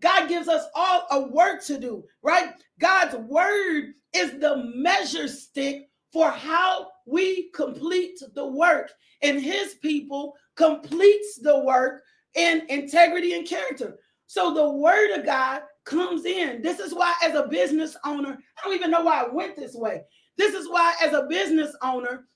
God 0.00 0.28
gives 0.28 0.48
us 0.48 0.66
all 0.74 1.06
a 1.10 1.20
work 1.28 1.64
to 1.64 1.78
do, 1.78 2.04
right? 2.22 2.50
God's 2.78 3.16
word 3.16 3.94
is 4.12 4.38
the 4.38 4.70
measure 4.74 5.28
stick 5.28 5.88
for 6.12 6.30
how 6.30 6.88
we 7.06 7.50
complete 7.50 8.20
the 8.34 8.46
work. 8.46 8.92
And 9.22 9.40
his 9.40 9.74
people 9.74 10.34
completes 10.56 11.40
the 11.42 11.58
work 11.60 12.02
in 12.34 12.66
integrity 12.68 13.34
and 13.34 13.46
character. 13.46 13.98
So 14.26 14.52
the 14.54 14.70
word 14.70 15.18
of 15.18 15.24
God 15.24 15.62
comes 15.84 16.24
in. 16.24 16.62
This 16.62 16.78
is 16.78 16.94
why, 16.94 17.14
as 17.22 17.34
a 17.34 17.46
business 17.48 17.96
owner, 18.04 18.38
I 18.58 18.64
don't 18.64 18.74
even 18.74 18.90
know 18.90 19.02
why 19.02 19.22
I 19.22 19.28
went 19.28 19.56
this 19.56 19.74
way. 19.74 20.02
This 20.36 20.54
is 20.54 20.68
why, 20.68 20.94
as 21.02 21.12
a 21.12 21.26
business 21.28 21.74
owner, 21.82 22.26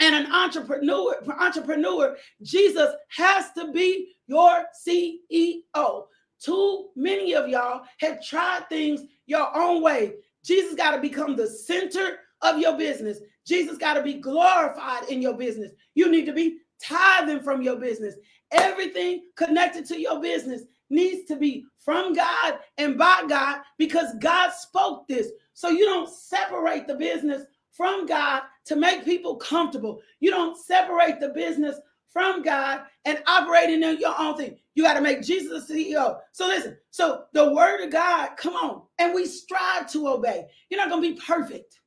and 0.00 0.14
an 0.14 0.32
entrepreneur, 0.32 1.16
entrepreneur, 1.38 2.16
Jesus 2.42 2.90
has 3.16 3.52
to 3.52 3.70
be 3.72 4.14
your 4.26 4.64
CEO. 4.86 6.04
Too 6.40 6.88
many 6.96 7.34
of 7.34 7.48
y'all 7.48 7.82
have 8.00 8.24
tried 8.24 8.68
things 8.68 9.02
your 9.26 9.56
own 9.56 9.82
way. 9.82 10.14
Jesus 10.44 10.74
got 10.74 10.92
to 10.92 11.00
become 11.00 11.36
the 11.36 11.46
center 11.46 12.18
of 12.42 12.58
your 12.58 12.76
business. 12.76 13.18
Jesus 13.46 13.78
got 13.78 13.94
to 13.94 14.02
be 14.02 14.14
glorified 14.14 15.08
in 15.08 15.22
your 15.22 15.34
business. 15.34 15.72
You 15.94 16.10
need 16.10 16.26
to 16.26 16.32
be 16.32 16.58
tithing 16.82 17.40
from 17.40 17.62
your 17.62 17.76
business. 17.76 18.14
Everything 18.50 19.22
connected 19.36 19.86
to 19.86 20.00
your 20.00 20.20
business 20.20 20.62
needs 20.94 21.26
to 21.26 21.36
be 21.36 21.66
from 21.78 22.14
God 22.14 22.58
and 22.78 22.96
by 22.96 23.24
God 23.28 23.60
because 23.78 24.14
God 24.20 24.50
spoke 24.50 25.06
this. 25.08 25.30
So 25.52 25.68
you 25.68 25.84
don't 25.84 26.08
separate 26.08 26.86
the 26.86 26.94
business 26.94 27.44
from 27.72 28.06
God 28.06 28.42
to 28.66 28.76
make 28.76 29.04
people 29.04 29.36
comfortable. 29.36 30.00
You 30.20 30.30
don't 30.30 30.56
separate 30.56 31.20
the 31.20 31.30
business 31.30 31.76
from 32.08 32.42
God 32.42 32.82
and 33.04 33.22
operating 33.26 33.82
in 33.82 33.98
your 33.98 34.14
own 34.18 34.36
thing. 34.36 34.56
You 34.74 34.84
got 34.84 34.94
to 34.94 35.00
make 35.00 35.22
Jesus 35.22 35.66
the 35.66 35.74
CEO. 35.74 36.18
So 36.32 36.46
listen, 36.46 36.76
so 36.90 37.24
the 37.32 37.52
word 37.52 37.82
of 37.84 37.90
God, 37.90 38.30
come 38.36 38.54
on, 38.54 38.82
and 38.98 39.12
we 39.12 39.26
strive 39.26 39.90
to 39.92 40.08
obey. 40.08 40.46
You're 40.70 40.80
not 40.80 40.90
going 40.90 41.02
to 41.02 41.14
be 41.14 41.20
perfect. 41.20 41.80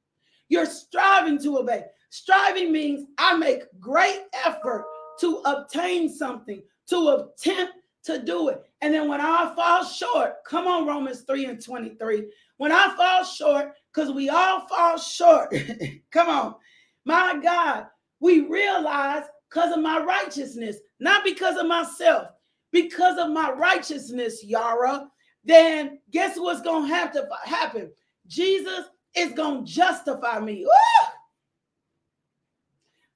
You're 0.50 0.66
striving 0.66 1.42
to 1.44 1.60
obey. 1.60 1.86
Striving 2.10 2.72
means 2.72 3.08
I 3.18 3.38
make 3.38 3.64
great 3.80 4.24
effort 4.46 4.86
to 5.22 5.42
obtain 5.46 6.10
something, 6.10 6.62
to 6.90 7.10
attempt 7.10 7.74
to 8.08 8.22
do 8.22 8.50
it. 8.50 8.64
And 8.82 8.94
then 8.94 9.08
when 9.08 9.22
I 9.22 9.54
fall 9.56 9.84
short, 9.86 10.44
come 10.46 10.68
on, 10.68 10.88
Romans 10.88 11.22
3 11.22 11.46
and 11.46 11.64
23. 11.64 12.26
When 12.58 12.72
I 12.72 12.94
fall 12.96 13.24
short, 13.24 13.74
because 13.98 14.12
we 14.12 14.30
all 14.30 14.68
fall 14.68 14.98
short. 14.98 15.54
Come 16.12 16.30
on. 16.30 16.56
My 17.06 17.40
God, 17.42 17.88
we 18.20 18.42
realize 18.42 19.24
because 19.50 19.72
of 19.72 19.82
my 19.82 20.00
righteousness, 20.00 20.78
not 21.00 21.24
because 21.24 21.58
of 21.58 21.68
myself, 21.68 22.28
because 22.72 23.18
of 23.18 23.32
my 23.32 23.52
righteousness, 23.52 24.44
Yara, 24.44 25.08
then 25.44 26.00
guess 26.12 26.38
what's 26.38 26.62
going 26.62 26.88
to 26.88 26.94
have 26.94 27.12
to 27.14 27.28
happen? 27.44 27.92
Jesus 28.28 28.86
is 29.16 29.32
going 29.34 29.66
to 29.66 29.72
justify 29.72 30.40
me. 30.40 30.66
Woo! 30.66 31.10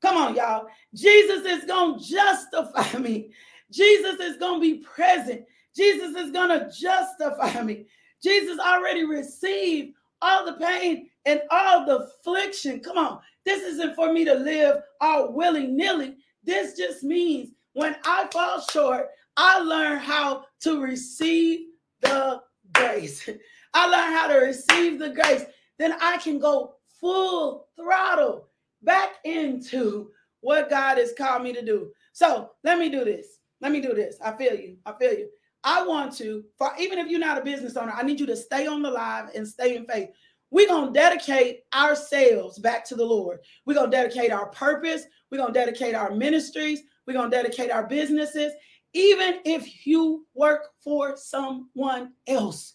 Come 0.01 0.17
on, 0.17 0.36
y'all. 0.36 0.65
Jesus 0.95 1.45
is 1.45 1.65
going 1.65 1.99
to 1.99 2.06
justify 2.06 2.97
me. 2.99 3.32
Jesus 3.71 4.19
is 4.19 4.38
going 4.38 4.62
to 4.62 4.75
be 4.75 4.84
present. 4.84 5.43
Jesus 5.75 6.15
is 6.15 6.31
going 6.31 6.49
to 6.49 6.71
justify 6.71 7.62
me. 7.63 7.86
Jesus 8.21 8.60
already 8.60 9.05
received 9.05 9.93
all 10.21 10.45
the 10.45 10.53
pain 10.53 11.10
and 11.25 11.41
all 11.49 11.86
the 11.86 11.97
affliction. 11.99 12.79
Come 12.79 12.97
on. 12.97 13.19
This 13.45 13.62
isn't 13.63 13.95
for 13.95 14.13
me 14.13 14.25
to 14.25 14.36
live 14.36 14.81
all 14.99 15.31
willy 15.31 15.67
nilly. 15.67 16.17
This 16.43 16.77
just 16.77 17.03
means 17.03 17.51
when 17.73 17.95
I 18.05 18.27
fall 18.31 18.62
short, 18.71 19.07
I 19.38 19.60
learn 19.60 19.97
how 19.99 20.45
to 20.62 20.81
receive 20.81 21.67
the 22.01 22.41
grace. 22.73 23.27
I 23.73 23.88
learn 23.88 24.13
how 24.13 24.27
to 24.27 24.36
receive 24.36 24.99
the 24.99 25.10
grace. 25.10 25.45
Then 25.79 25.93
I 26.01 26.17
can 26.17 26.39
go 26.39 26.75
full 26.99 27.67
throttle 27.75 28.47
back 28.84 29.15
into 29.23 30.12
what 30.41 30.69
God 30.69 30.97
has 30.97 31.13
called 31.17 31.43
me 31.43 31.53
to 31.53 31.63
do. 31.63 31.91
So 32.13 32.51
let 32.63 32.77
me 32.77 32.89
do 32.89 33.05
this. 33.05 33.39
Let 33.62 33.71
me 33.71 33.80
do 33.80 33.93
this. 33.93 34.17
I 34.24 34.32
feel 34.34 34.56
you. 34.56 34.78
I 34.86 34.93
feel 34.93 35.13
you. 35.13 35.30
I 35.63 35.86
want 35.86 36.15
to, 36.17 36.43
for 36.58 36.71
even 36.80 36.97
if 36.97 37.08
you're 37.08 37.19
not 37.19 37.38
a 37.38 37.43
business 37.43 37.78
owner, 37.78 37.93
I 37.95 38.02
need 38.04 38.19
you 38.19 38.26
to 38.26 38.36
stay 38.36 38.65
on 38.65 38.82
the 38.82 38.89
live 38.89 39.30
and 39.36 39.47
stay 39.47 39.76
in 39.76 39.86
faith. 39.86 40.10
We're 40.50 40.67
going 40.67 40.88
to 40.88 41.00
dedicate 41.00 41.62
ourselves 41.74 42.60
back 42.60 42.84
to 42.86 42.95
the 42.95 43.06
Lord. 43.06 43.39
We're 43.65 43.76
going 43.76 43.91
to 43.91 43.95
dedicate 43.95 44.32
our 44.32 44.47
purpose. 44.47 45.04
We're 45.30 45.38
going 45.38 45.54
to 45.54 45.60
dedicate 45.60 45.95
our 45.95 46.12
ministries. 46.12 46.82
We're 47.06 47.13
going 47.13 47.32
to 47.32 47.38
dedicate 47.38 47.71
our 47.71 47.88
businesses. 47.88 48.52
Even 48.93 49.36
if 49.45 49.86
you 49.86 50.26
work 50.34 50.69
for 50.84 51.15
someone 51.15 52.12
else, 52.28 52.74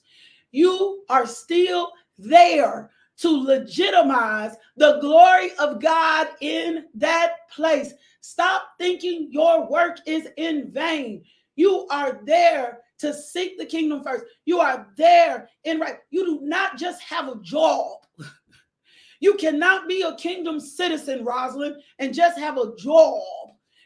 you 0.53 1.05
are 1.11 1.27
still 1.27 1.93
there 2.17 2.91
to 3.19 3.29
legitimize 3.29 4.57
the 4.77 4.99
glory 5.01 5.51
of 5.59 5.81
God 5.81 6.29
in 6.41 6.85
that 6.95 7.49
place. 7.51 7.95
Stop 8.21 8.71
thinking 8.79 9.29
your 9.31 9.69
work 9.69 9.99
is 10.07 10.29
in 10.37 10.71
vain. 10.71 11.25
You 11.55 11.87
are 11.91 12.21
there 12.25 12.81
to 12.99 13.15
seek 13.15 13.59
the 13.59 13.67
kingdom 13.67 14.03
first. 14.03 14.25
You 14.45 14.61
are 14.61 14.89
there 14.97 15.49
in 15.65 15.81
right. 15.81 15.99
You 16.11 16.25
do 16.25 16.41
not 16.43 16.77
just 16.77 17.03
have 17.03 17.29
a 17.29 17.41
job. 17.41 17.99
You 19.19 19.33
cannot 19.33 19.89
be 19.89 20.03
a 20.03 20.15
kingdom 20.17 20.61
citizen, 20.61 21.25
Rosalind, 21.25 21.77
and 21.99 22.13
just 22.13 22.39
have 22.39 22.59
a 22.59 22.77
job. 22.77 23.23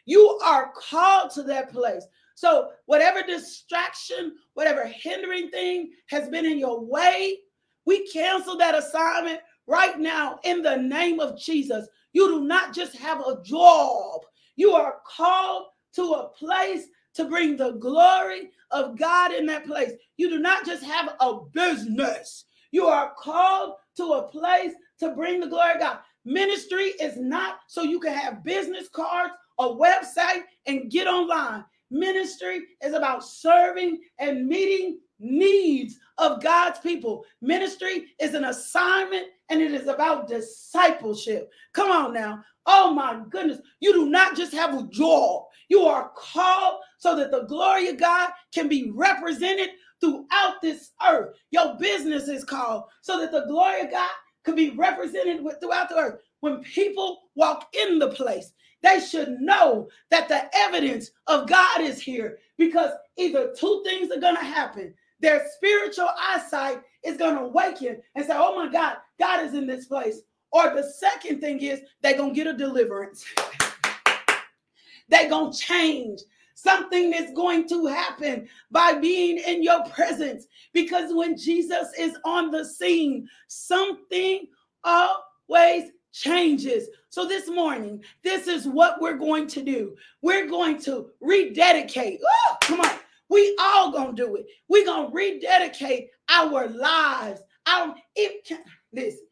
You 0.05 0.37
are 0.43 0.73
called 0.75 1.31
to 1.31 1.43
that 1.43 1.71
place. 1.71 2.05
So, 2.35 2.71
whatever 2.85 3.23
distraction, 3.25 4.35
whatever 4.55 4.85
hindering 4.85 5.49
thing 5.49 5.91
has 6.07 6.27
been 6.27 6.45
in 6.45 6.59
your 6.59 6.81
way, 6.83 7.37
we 7.85 8.07
cancel 8.07 8.57
that 8.57 8.75
assignment 8.75 9.39
right 9.67 9.99
now 9.99 10.39
in 10.43 10.61
the 10.61 10.77
name 10.77 11.19
of 11.19 11.39
Jesus. 11.39 11.87
You 12.13 12.27
do 12.27 12.41
not 12.41 12.73
just 12.73 12.95
have 12.97 13.19
a 13.21 13.41
job, 13.43 14.21
you 14.55 14.71
are 14.71 14.97
called 15.05 15.67
to 15.95 16.03
a 16.13 16.29
place 16.29 16.85
to 17.13 17.25
bring 17.25 17.57
the 17.57 17.71
glory 17.73 18.49
of 18.71 18.97
God 18.97 19.33
in 19.33 19.45
that 19.47 19.65
place. 19.65 19.91
You 20.17 20.29
do 20.29 20.39
not 20.39 20.65
just 20.65 20.83
have 20.83 21.15
a 21.19 21.39
business, 21.53 22.45
you 22.71 22.85
are 22.85 23.13
called 23.17 23.75
to 23.97 24.13
a 24.13 24.27
place 24.27 24.73
to 24.99 25.11
bring 25.11 25.39
the 25.39 25.47
glory 25.47 25.73
of 25.73 25.79
God. 25.79 25.99
Ministry 26.23 26.93
is 27.01 27.17
not 27.17 27.59
so 27.67 27.81
you 27.81 27.99
can 27.99 28.13
have 28.13 28.43
business 28.43 28.87
cards, 28.89 29.33
a 29.59 29.65
website, 29.65 30.43
and 30.67 30.91
get 30.91 31.07
online. 31.07 31.65
Ministry 31.89 32.61
is 32.81 32.93
about 32.93 33.25
serving 33.25 33.99
and 34.19 34.47
meeting 34.47 34.99
needs 35.21 35.99
of 36.17 36.41
God's 36.41 36.79
people. 36.79 37.25
Ministry 37.41 38.07
is 38.19 38.33
an 38.33 38.45
assignment 38.45 39.27
and 39.49 39.61
it 39.61 39.73
is 39.73 39.87
about 39.87 40.27
discipleship. 40.27 41.51
Come 41.73 41.91
on 41.91 42.13
now. 42.13 42.43
Oh 42.65 42.93
my 42.93 43.21
goodness. 43.29 43.59
You 43.79 43.93
do 43.93 44.09
not 44.09 44.35
just 44.35 44.53
have 44.53 44.77
a 44.77 44.87
job, 44.87 45.45
you 45.69 45.81
are 45.81 46.11
called 46.15 46.79
so 46.97 47.15
that 47.15 47.31
the 47.31 47.43
glory 47.43 47.87
of 47.87 47.97
God 47.97 48.31
can 48.53 48.67
be 48.67 48.91
represented 48.91 49.69
throughout 49.99 50.61
this 50.61 50.91
earth. 51.07 51.35
Your 51.51 51.75
business 51.79 52.27
is 52.27 52.43
called 52.43 52.83
so 53.01 53.19
that 53.19 53.31
the 53.31 53.45
glory 53.45 53.81
of 53.81 53.91
God 53.91 54.09
could 54.43 54.55
be 54.55 54.71
represented 54.71 55.45
throughout 55.59 55.89
the 55.89 55.97
earth. 55.97 56.21
When 56.41 56.61
people 56.63 57.19
walk 57.35 57.67
in 57.73 57.99
the 57.99 58.09
place, 58.09 58.51
they 58.81 58.99
should 58.99 59.39
know 59.39 59.89
that 60.09 60.27
the 60.27 60.49
evidence 60.55 61.11
of 61.27 61.47
God 61.47 61.81
is 61.81 62.01
here 62.01 62.39
because 62.57 62.91
either 63.17 63.53
two 63.57 63.83
things 63.85 64.11
are 64.11 64.19
going 64.19 64.35
to 64.35 64.43
happen. 64.43 64.93
Their 65.21 65.45
spiritual 65.55 66.09
eyesight 66.19 66.81
is 67.03 67.17
going 67.17 67.35
to 67.35 67.43
awaken 67.43 68.01
and 68.15 68.25
say, 68.25 68.33
Oh 68.35 68.55
my 68.55 68.71
God, 68.71 68.97
God 69.19 69.45
is 69.45 69.53
in 69.53 69.67
this 69.67 69.85
place. 69.85 70.21
Or 70.51 70.73
the 70.75 70.83
second 70.83 71.39
thing 71.39 71.61
is 71.61 71.81
they're 72.01 72.17
going 72.17 72.33
to 72.33 72.35
get 72.35 72.53
a 72.53 72.57
deliverance. 72.57 73.25
they're 75.09 75.29
going 75.29 75.53
to 75.53 75.57
change. 75.57 76.19
Something 76.55 77.13
is 77.13 77.31
going 77.35 77.67
to 77.69 77.87
happen 77.87 78.47
by 78.69 78.93
being 78.93 79.37
in 79.39 79.63
your 79.63 79.83
presence 79.85 80.45
because 80.73 81.11
when 81.13 81.35
Jesus 81.37 81.87
is 81.97 82.15
on 82.23 82.51
the 82.51 82.65
scene, 82.65 83.27
something 83.47 84.45
always 84.83 85.91
changes. 86.11 86.87
So 87.09 87.27
this 87.27 87.49
morning, 87.49 88.03
this 88.23 88.47
is 88.47 88.67
what 88.67 89.01
we're 89.01 89.17
going 89.17 89.47
to 89.47 89.63
do. 89.63 89.95
We're 90.21 90.47
going 90.47 90.79
to 90.83 91.09
rededicate. 91.19 92.19
Oh, 92.23 92.57
come 92.61 92.81
on. 92.81 92.99
We 93.31 93.55
all 93.61 93.93
gonna 93.93 94.11
do 94.11 94.35
it. 94.35 94.45
We're 94.67 94.85
gonna 94.85 95.09
rededicate 95.09 96.09
our 96.29 96.67
lives. 96.67 97.39
Our 97.65 97.95
it 98.13 98.45
can 98.45 98.59
listen. 98.91 99.25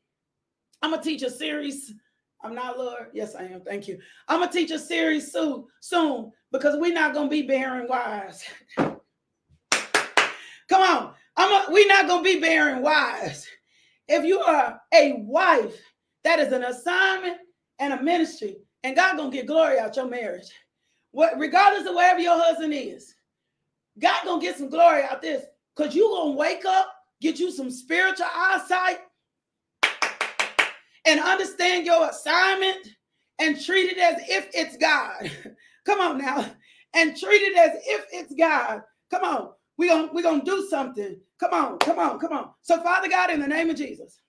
I'm 0.82 0.92
gonna 0.92 1.04
teach 1.04 1.22
a 1.22 1.30
series. 1.30 1.94
I'm 2.42 2.56
not 2.56 2.80
Lord. 2.80 3.08
Yes, 3.14 3.36
I 3.36 3.44
am. 3.44 3.60
Thank 3.60 3.90
you. 3.90 4.00
I'm 4.30 4.40
gonna 4.40 4.54
teach 4.54 4.72
a 4.72 4.80
series 4.80 5.34
soon, 5.34 5.66
soon, 5.82 6.32
because 6.54 6.78
we're 6.80 6.94
not 6.94 7.14
gonna 7.14 7.28
be 7.28 7.42
bearing 7.42 7.90
wives. 7.90 8.46
Come 8.78 9.02
on. 10.72 11.14
I'm 11.36 11.52
a, 11.52 11.66
we're 11.70 11.88
not 11.88 12.08
gonna 12.08 12.24
be 12.24 12.40
bearing 12.40 12.82
wives. 12.82 13.46
If 14.08 14.24
you 14.24 14.40
are 14.40 14.80
a 14.94 15.16
wife, 15.18 15.78
that 16.24 16.40
is 16.40 16.54
an 16.54 16.64
assignment 16.64 17.36
and 17.80 17.92
a 17.92 18.02
ministry, 18.02 18.60
and 18.86 18.96
God 18.96 19.18
gonna 19.18 19.30
get 19.30 19.46
glory 19.46 19.78
out 19.78 19.98
your 19.98 20.08
marriage. 20.08 20.48
What 21.12 21.38
regardless 21.38 21.86
of 21.86 21.96
wherever 21.96 22.22
your 22.22 22.42
husband 22.42 22.74
is, 22.74 23.14
God 24.00 24.26
gonna 24.26 24.42
get 24.42 24.58
some 24.58 24.70
glory 24.70 25.04
out 25.04 25.22
this 25.22 25.44
because 25.76 25.96
you 25.96 26.10
gonna 26.10 26.36
wake 26.36 26.66
up, 26.66 26.94
get 27.22 27.40
you 27.40 27.52
some 27.52 27.70
spiritual 27.70 28.28
eyesight, 28.34 29.00
and 31.06 31.20
understand 31.20 31.86
your 31.86 32.10
assignment 32.10 32.88
and 33.40 33.62
treat 33.62 33.92
it 33.92 33.98
as 33.98 34.22
if 34.28 34.50
it's 34.54 34.78
God. 34.78 35.32
Come 35.86 36.02
on 36.02 36.18
now. 36.18 36.52
And 36.94 37.16
treat 37.16 37.42
it 37.42 37.58
as 37.58 37.80
if 37.86 38.06
it's 38.12 38.34
God. 38.34 38.82
Come 39.12 39.24
on. 39.24 39.50
We're 39.78 39.88
gonna, 39.90 40.12
we 40.14 40.22
gonna 40.22 40.44
do 40.44 40.68
something. 40.70 41.18
Come 41.40 41.54
on, 41.54 41.80
come 41.80 42.00
on, 42.00 42.20
come 42.20 42.34
on. 42.34 42.50
So, 42.62 42.82
Father 42.84 43.08
God, 43.08 43.30
in 43.30 43.40
the 43.40 43.48
name 43.48 43.70
of 43.70 43.78
Jesus, 43.78 44.20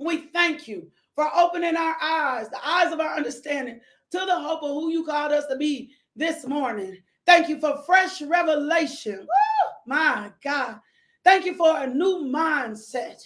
we 0.00 0.28
thank 0.32 0.66
you 0.66 0.90
for 1.14 1.28
opening 1.36 1.76
our 1.76 1.94
eyes, 2.00 2.48
the 2.48 2.66
eyes 2.66 2.90
of 2.90 2.98
our 2.98 3.14
understanding 3.14 3.80
to 4.12 4.18
the 4.18 4.34
hope 4.34 4.62
of 4.62 4.70
who 4.70 4.90
you 4.90 5.04
called 5.04 5.32
us 5.32 5.44
to 5.48 5.56
be 5.56 5.92
this 6.16 6.46
morning. 6.46 6.96
Thank 7.26 7.48
you 7.48 7.60
for 7.60 7.82
fresh 7.84 8.20
revelation. 8.22 9.20
Woo, 9.20 9.70
my 9.86 10.30
God. 10.42 10.80
Thank 11.24 11.44
you 11.44 11.54
for 11.54 11.78
a 11.78 11.86
new 11.86 12.24
mindset. 12.24 13.22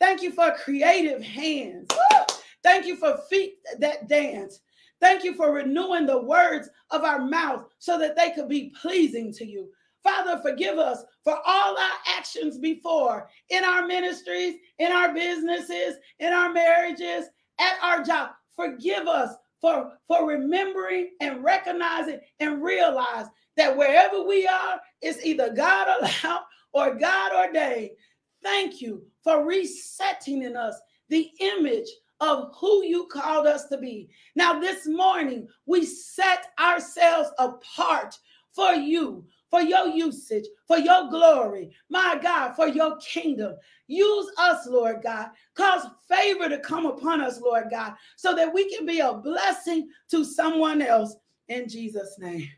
Thank 0.00 0.22
you 0.22 0.32
for 0.32 0.52
creative 0.62 1.22
hands. 1.22 1.88
Woo. 1.90 2.36
Thank 2.62 2.86
you 2.86 2.96
for 2.96 3.18
feet 3.30 3.58
that 3.78 4.08
dance. 4.08 4.60
Thank 5.00 5.24
you 5.24 5.34
for 5.34 5.52
renewing 5.52 6.06
the 6.06 6.20
words 6.20 6.68
of 6.90 7.04
our 7.04 7.20
mouth 7.20 7.66
so 7.78 7.98
that 7.98 8.16
they 8.16 8.30
could 8.30 8.48
be 8.48 8.72
pleasing 8.80 9.32
to 9.34 9.46
you. 9.46 9.68
Father, 10.02 10.40
forgive 10.40 10.78
us 10.78 11.04
for 11.24 11.36
all 11.44 11.76
our 11.76 12.16
actions 12.16 12.58
before 12.58 13.28
in 13.50 13.64
our 13.64 13.86
ministries, 13.86 14.54
in 14.78 14.92
our 14.92 15.12
businesses, 15.12 15.96
in 16.20 16.32
our 16.32 16.52
marriages, 16.52 17.26
at 17.58 17.76
our 17.82 18.02
job. 18.02 18.30
Forgive 18.54 19.06
us 19.06 19.34
for, 19.60 19.92
for 20.06 20.26
remembering 20.26 21.10
and 21.20 21.42
recognizing 21.42 22.20
and 22.40 22.62
realize 22.62 23.26
that 23.56 23.76
wherever 23.76 24.22
we 24.22 24.46
are, 24.46 24.80
it's 25.02 25.24
either 25.24 25.52
God 25.52 25.88
allowed 26.24 26.42
or 26.72 26.94
God 26.94 27.32
ordained. 27.32 27.90
Thank 28.42 28.80
you 28.80 29.02
for 29.22 29.44
resetting 29.44 30.42
in 30.42 30.56
us 30.56 30.78
the 31.08 31.30
image 31.40 31.88
of 32.20 32.50
who 32.58 32.84
you 32.84 33.06
called 33.06 33.46
us 33.46 33.66
to 33.68 33.78
be. 33.78 34.08
Now, 34.34 34.58
this 34.58 34.86
morning, 34.86 35.48
we 35.66 35.84
set 35.84 36.46
ourselves 36.58 37.30
apart 37.38 38.18
for 38.54 38.72
you, 38.72 39.24
for 39.50 39.60
your 39.60 39.88
usage, 39.88 40.46
for 40.66 40.78
your 40.78 41.08
glory, 41.08 41.70
my 41.88 42.18
God, 42.22 42.54
for 42.54 42.68
your 42.68 42.96
kingdom. 42.98 43.56
Use 43.86 44.30
us, 44.38 44.66
Lord 44.66 45.02
God. 45.02 45.28
Cause 45.54 45.86
favor 46.08 46.48
to 46.48 46.58
come 46.58 46.86
upon 46.86 47.20
us, 47.20 47.40
Lord 47.40 47.64
God, 47.70 47.94
so 48.16 48.34
that 48.34 48.52
we 48.52 48.74
can 48.74 48.86
be 48.86 49.00
a 49.00 49.14
blessing 49.14 49.88
to 50.10 50.24
someone 50.24 50.82
else 50.82 51.16
in 51.48 51.68
Jesus' 51.68 52.16
name. 52.18 52.48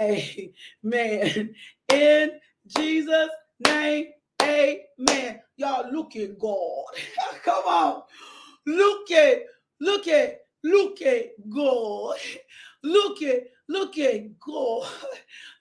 Amen. 0.00 1.54
In 1.92 2.30
Jesus' 2.66 3.30
name, 3.66 4.06
amen. 4.42 5.40
Y'all 5.56 5.92
look 5.92 6.16
at 6.16 6.38
God. 6.38 6.84
Come 7.44 7.64
on. 7.64 8.02
Look 8.66 9.10
at, 9.10 9.42
look 9.80 10.08
at, 10.08 10.40
look 10.62 11.00
at 11.02 11.26
God. 11.48 12.16
Look 12.86 13.22
at, 13.22 13.44
look 13.66 13.96
at 13.96 14.38
God. 14.40 14.86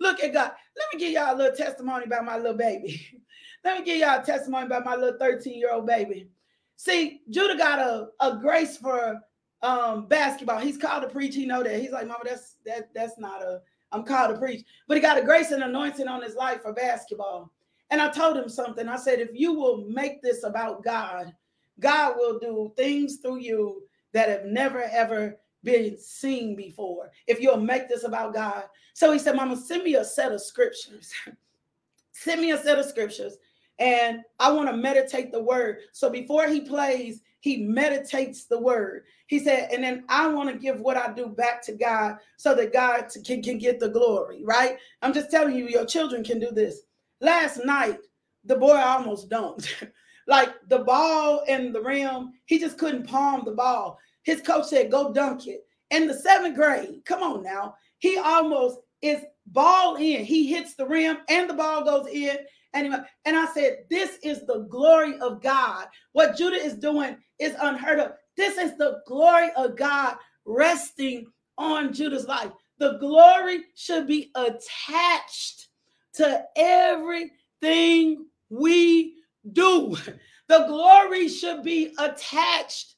Look 0.03 0.21
at 0.21 0.33
God. 0.33 0.51
Let 0.75 0.93
me 0.93 0.99
give 0.99 1.13
y'all 1.13 1.33
a 1.33 1.37
little 1.37 1.55
testimony 1.55 2.03
about 2.03 2.25
my 2.25 2.35
little 2.35 2.57
baby. 2.57 3.21
Let 3.63 3.79
me 3.79 3.85
give 3.85 3.99
y'all 3.99 4.21
a 4.21 4.23
testimony 4.23 4.65
about 4.65 4.83
my 4.83 4.97
little 4.97 5.17
13 5.17 5.57
year 5.57 5.71
old 5.71 5.87
baby. 5.87 6.27
See, 6.75 7.21
Judah 7.29 7.57
got 7.57 7.79
a, 7.79 8.07
a 8.19 8.37
grace 8.37 8.75
for 8.75 9.21
um, 9.61 10.07
basketball. 10.07 10.59
He's 10.59 10.77
called 10.77 11.03
to 11.03 11.09
preach. 11.09 11.35
He 11.35 11.45
know 11.45 11.63
that. 11.63 11.79
He's 11.79 11.91
like, 11.91 12.05
Mama, 12.05 12.25
that's 12.25 12.57
that 12.65 12.93
that's 12.93 13.17
not 13.17 13.41
a. 13.41 13.61
I'm 13.93 14.03
called 14.03 14.33
to 14.33 14.39
preach. 14.39 14.65
But 14.89 14.97
he 14.97 15.01
got 15.01 15.17
a 15.17 15.23
grace 15.23 15.51
and 15.51 15.63
anointing 15.63 16.09
on 16.09 16.21
his 16.21 16.35
life 16.35 16.63
for 16.63 16.73
basketball. 16.73 17.53
And 17.89 18.01
I 18.01 18.09
told 18.09 18.35
him 18.35 18.49
something. 18.49 18.89
I 18.89 18.97
said, 18.97 19.19
if 19.19 19.29
you 19.33 19.53
will 19.53 19.85
make 19.87 20.21
this 20.21 20.43
about 20.43 20.83
God, 20.83 21.31
God 21.79 22.15
will 22.17 22.39
do 22.39 22.73
things 22.75 23.19
through 23.21 23.37
you 23.37 23.83
that 24.11 24.27
have 24.27 24.43
never 24.43 24.83
ever 24.91 25.37
been 25.63 25.97
seen 25.97 26.55
before. 26.55 27.11
If 27.27 27.39
you'll 27.39 27.57
make 27.57 27.87
this 27.87 28.03
about 28.03 28.33
God. 28.33 28.65
So 28.93 29.11
he 29.11 29.19
said, 29.19 29.35
Mama, 29.35 29.55
send 29.57 29.83
me 29.83 29.95
a 29.95 30.05
set 30.05 30.31
of 30.31 30.41
scriptures. 30.41 31.11
send 32.11 32.41
me 32.41 32.51
a 32.51 32.57
set 32.57 32.79
of 32.79 32.85
scriptures. 32.85 33.37
And 33.79 34.21
I 34.39 34.51
want 34.51 34.69
to 34.69 34.77
meditate 34.77 35.31
the 35.31 35.41
word. 35.41 35.79
So 35.91 36.09
before 36.09 36.47
he 36.47 36.61
plays, 36.61 37.21
he 37.39 37.57
meditates 37.57 38.45
the 38.45 38.59
word. 38.59 39.03
He 39.27 39.39
said, 39.39 39.69
and 39.73 39.83
then 39.83 40.05
I 40.07 40.27
want 40.27 40.49
to 40.49 40.57
give 40.57 40.79
what 40.79 40.95
I 40.95 41.11
do 41.11 41.27
back 41.27 41.61
to 41.63 41.73
God 41.73 42.17
so 42.37 42.55
that 42.55 42.71
God 42.71 43.07
can, 43.25 43.41
can 43.41 43.57
get 43.57 43.79
the 43.79 43.89
glory, 43.89 44.43
right? 44.45 44.77
I'm 45.01 45.13
just 45.13 45.31
telling 45.31 45.55
you, 45.55 45.67
your 45.67 45.85
children 45.85 46.23
can 46.23 46.39
do 46.39 46.51
this. 46.51 46.83
Last 47.19 47.65
night, 47.65 47.99
the 48.45 48.55
boy 48.55 48.77
almost 48.77 49.29
dunked. 49.29 49.67
like 50.27 50.53
the 50.69 50.79
ball 50.79 51.43
in 51.47 51.73
the 51.73 51.81
rim, 51.81 52.31
he 52.45 52.59
just 52.59 52.77
couldn't 52.77 53.07
palm 53.07 53.43
the 53.43 53.51
ball. 53.51 53.99
His 54.23 54.41
coach 54.41 54.65
said, 54.65 54.91
go 54.91 55.13
dunk 55.13 55.47
it. 55.47 55.65
In 55.91 56.07
the 56.07 56.13
seventh 56.13 56.55
grade, 56.55 57.01
come 57.05 57.21
on 57.21 57.43
now, 57.43 57.75
he 57.99 58.17
almost 58.17 58.79
is 59.01 59.21
ball 59.47 59.95
in. 59.97 60.23
He 60.23 60.47
hits 60.47 60.75
the 60.75 60.87
rim 60.87 61.17
and 61.29 61.49
the 61.49 61.53
ball 61.53 61.83
goes 61.83 62.07
in. 62.07 62.37
And, 62.73 62.95
and 63.25 63.37
I 63.37 63.45
said, 63.53 63.85
This 63.89 64.17
is 64.23 64.45
the 64.47 64.65
glory 64.69 65.19
of 65.19 65.41
God. 65.41 65.87
What 66.13 66.35
Judah 66.35 66.55
is 66.55 66.75
doing 66.75 67.17
is 67.39 67.55
unheard 67.61 67.99
of. 67.99 68.13
This 68.35 68.57
is 68.57 68.75
the 68.77 69.01
glory 69.05 69.51
of 69.55 69.77
God 69.77 70.15
resting 70.45 71.27
on 71.57 71.93
Judah's 71.93 72.27
life. 72.27 72.51
The 72.79 72.97
glory 72.97 73.65
should 73.75 74.07
be 74.07 74.31
attached 74.35 75.67
to 76.15 76.43
everything 76.55 78.25
we 78.49 79.15
do. 79.51 79.95
The 80.49 80.65
glory 80.67 81.29
should 81.29 81.63
be 81.63 81.95
attached 81.97 82.92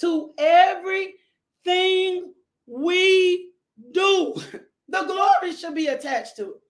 to 0.00 0.32
everything 0.38 2.32
we 2.66 3.50
do. 3.92 4.34
The 4.88 5.02
glory 5.02 5.52
should 5.52 5.74
be 5.74 5.88
attached 5.88 6.36
to 6.36 6.44
it. 6.44 6.60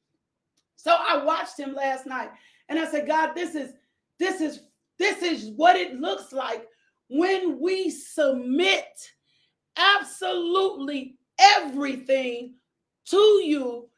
So 0.76 0.96
I 0.98 1.22
watched 1.22 1.58
him 1.60 1.74
last 1.74 2.06
night 2.06 2.30
and 2.70 2.78
I 2.78 2.90
said, 2.90 3.06
God, 3.06 3.34
this 3.34 3.54
is 3.54 3.74
this 4.18 4.40
is 4.40 4.60
this 4.98 5.22
is 5.22 5.50
what 5.56 5.76
it 5.76 6.00
looks 6.00 6.32
like 6.32 6.66
when 7.08 7.60
we 7.60 7.90
submit 7.90 8.86
absolutely 9.76 11.18
everything 11.38 12.54
to 13.10 13.16
you 13.44 13.88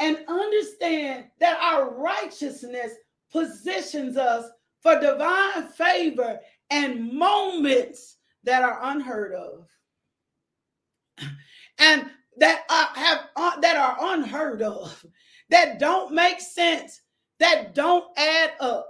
and 0.00 0.18
understand 0.28 1.24
that 1.40 1.58
our 1.60 1.94
righteousness 1.94 2.92
positions 3.32 4.16
us 4.16 4.48
for 4.80 5.00
divine 5.00 5.68
favor 5.68 6.38
and 6.70 7.12
moments 7.12 8.13
that 8.44 8.62
are 8.62 8.78
unheard 8.82 9.32
of. 9.34 9.66
And 11.78 12.10
that 12.38 12.64
are, 12.70 12.88
have 12.94 13.28
uh, 13.36 13.60
that 13.60 13.76
are 13.76 14.14
unheard 14.14 14.62
of 14.62 15.04
that 15.50 15.78
don't 15.78 16.12
make 16.12 16.40
sense 16.40 17.00
that 17.38 17.74
don't 17.74 18.06
add 18.16 18.52
up. 18.60 18.88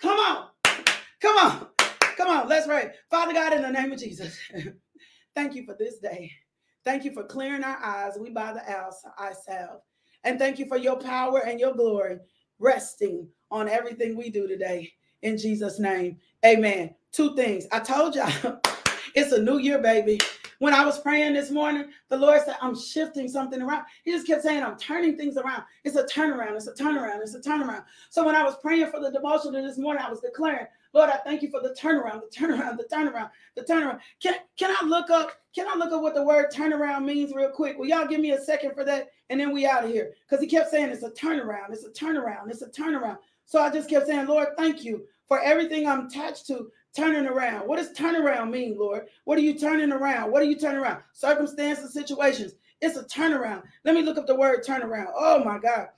Come 0.00 0.18
on. 0.18 0.48
Come 1.20 1.36
on. 1.36 1.66
Come 2.16 2.28
on. 2.28 2.48
Let's 2.48 2.66
pray. 2.66 2.90
Father 3.10 3.32
god 3.32 3.52
in 3.52 3.62
the 3.62 3.70
name 3.70 3.92
of 3.92 3.98
jesus 3.98 4.38
thank 5.34 5.54
you 5.54 5.64
for 5.64 5.74
this 5.78 5.98
day. 5.98 6.30
Thank 6.84 7.04
you 7.04 7.12
for 7.12 7.24
clearing 7.24 7.64
our 7.64 7.82
eyes. 7.82 8.18
We 8.20 8.30
by 8.30 8.52
the 8.52 8.70
eye 8.70 9.32
salve 9.46 9.80
and 10.24 10.38
thank 10.38 10.58
you 10.58 10.66
for 10.66 10.76
your 10.76 10.98
power 10.98 11.40
and 11.46 11.58
your 11.60 11.74
glory 11.74 12.18
resting 12.58 13.28
on 13.50 13.68
everything 13.68 14.16
we 14.16 14.30
do 14.30 14.48
today. 14.48 14.92
In 15.22 15.38
Jesus' 15.38 15.78
name, 15.78 16.18
amen. 16.44 16.94
Two 17.14 17.36
things. 17.36 17.64
I 17.70 17.78
told 17.78 18.16
y'all 18.16 18.28
it's 19.14 19.30
a 19.30 19.40
new 19.40 19.58
year, 19.58 19.78
baby. 19.78 20.20
When 20.58 20.74
I 20.74 20.84
was 20.84 20.98
praying 20.98 21.34
this 21.34 21.48
morning, 21.48 21.90
the 22.08 22.16
Lord 22.16 22.40
said, 22.44 22.56
I'm 22.60 22.76
shifting 22.76 23.28
something 23.28 23.62
around. 23.62 23.84
He 24.04 24.10
just 24.10 24.26
kept 24.26 24.42
saying, 24.42 24.64
I'm 24.64 24.76
turning 24.76 25.16
things 25.16 25.36
around. 25.36 25.62
It's 25.84 25.94
a 25.94 26.02
turnaround. 26.04 26.56
It's 26.56 26.66
a 26.66 26.72
turnaround. 26.72 27.20
It's 27.22 27.36
a 27.36 27.40
turnaround. 27.40 27.84
So 28.10 28.26
when 28.26 28.34
I 28.34 28.42
was 28.42 28.56
praying 28.60 28.90
for 28.90 28.98
the 28.98 29.12
devotion 29.12 29.52
this 29.52 29.78
morning, 29.78 30.02
I 30.04 30.10
was 30.10 30.18
declaring, 30.22 30.66
Lord, 30.92 31.08
I 31.08 31.18
thank 31.18 31.42
you 31.42 31.50
for 31.50 31.60
the 31.60 31.76
turnaround, 31.80 32.22
the 32.22 32.36
turnaround, 32.36 32.78
the 32.78 32.88
turnaround, 32.92 33.30
the 33.54 33.62
turnaround. 33.62 34.00
Can, 34.20 34.34
can 34.58 34.74
I 34.76 34.84
look 34.84 35.08
up? 35.10 35.30
Can 35.54 35.68
I 35.68 35.76
look 35.76 35.92
up 35.92 36.02
what 36.02 36.14
the 36.14 36.24
word 36.24 36.46
turnaround 36.52 37.04
means 37.04 37.32
real 37.32 37.50
quick? 37.50 37.78
Will 37.78 37.86
y'all 37.86 38.08
give 38.08 38.20
me 38.20 38.32
a 38.32 38.40
second 38.40 38.74
for 38.74 38.84
that? 38.86 39.10
And 39.30 39.38
then 39.38 39.52
we 39.52 39.66
out 39.66 39.84
of 39.84 39.90
here. 39.90 40.14
Because 40.28 40.42
he 40.42 40.48
kept 40.48 40.72
saying 40.72 40.90
it's 40.90 41.04
a 41.04 41.10
turnaround, 41.10 41.70
it's 41.70 41.84
a 41.84 41.90
turnaround, 41.90 42.50
it's 42.50 42.62
a 42.62 42.70
turnaround. 42.70 43.18
So 43.44 43.60
I 43.60 43.70
just 43.70 43.88
kept 43.88 44.08
saying, 44.08 44.26
Lord, 44.26 44.48
thank 44.56 44.82
you 44.82 45.06
for 45.28 45.40
everything 45.40 45.86
I'm 45.86 46.06
attached 46.06 46.46
to 46.48 46.70
turning 46.94 47.26
around. 47.26 47.66
What 47.66 47.78
does 47.78 47.92
turnaround 47.92 48.50
mean, 48.50 48.76
Lord? 48.78 49.06
What 49.24 49.38
are 49.38 49.42
you 49.42 49.58
turning 49.58 49.92
around? 49.92 50.30
What 50.30 50.42
are 50.42 50.46
you 50.46 50.56
turning 50.56 50.80
around? 50.80 51.02
Circumstances, 51.12 51.92
situations. 51.92 52.54
It's 52.80 52.96
a 52.96 53.04
turnaround. 53.04 53.62
Let 53.84 53.94
me 53.94 54.02
look 54.02 54.18
up 54.18 54.26
the 54.26 54.34
word 54.34 54.64
turnaround. 54.64 55.12
Oh 55.16 55.42
my 55.44 55.58
God. 55.58 55.88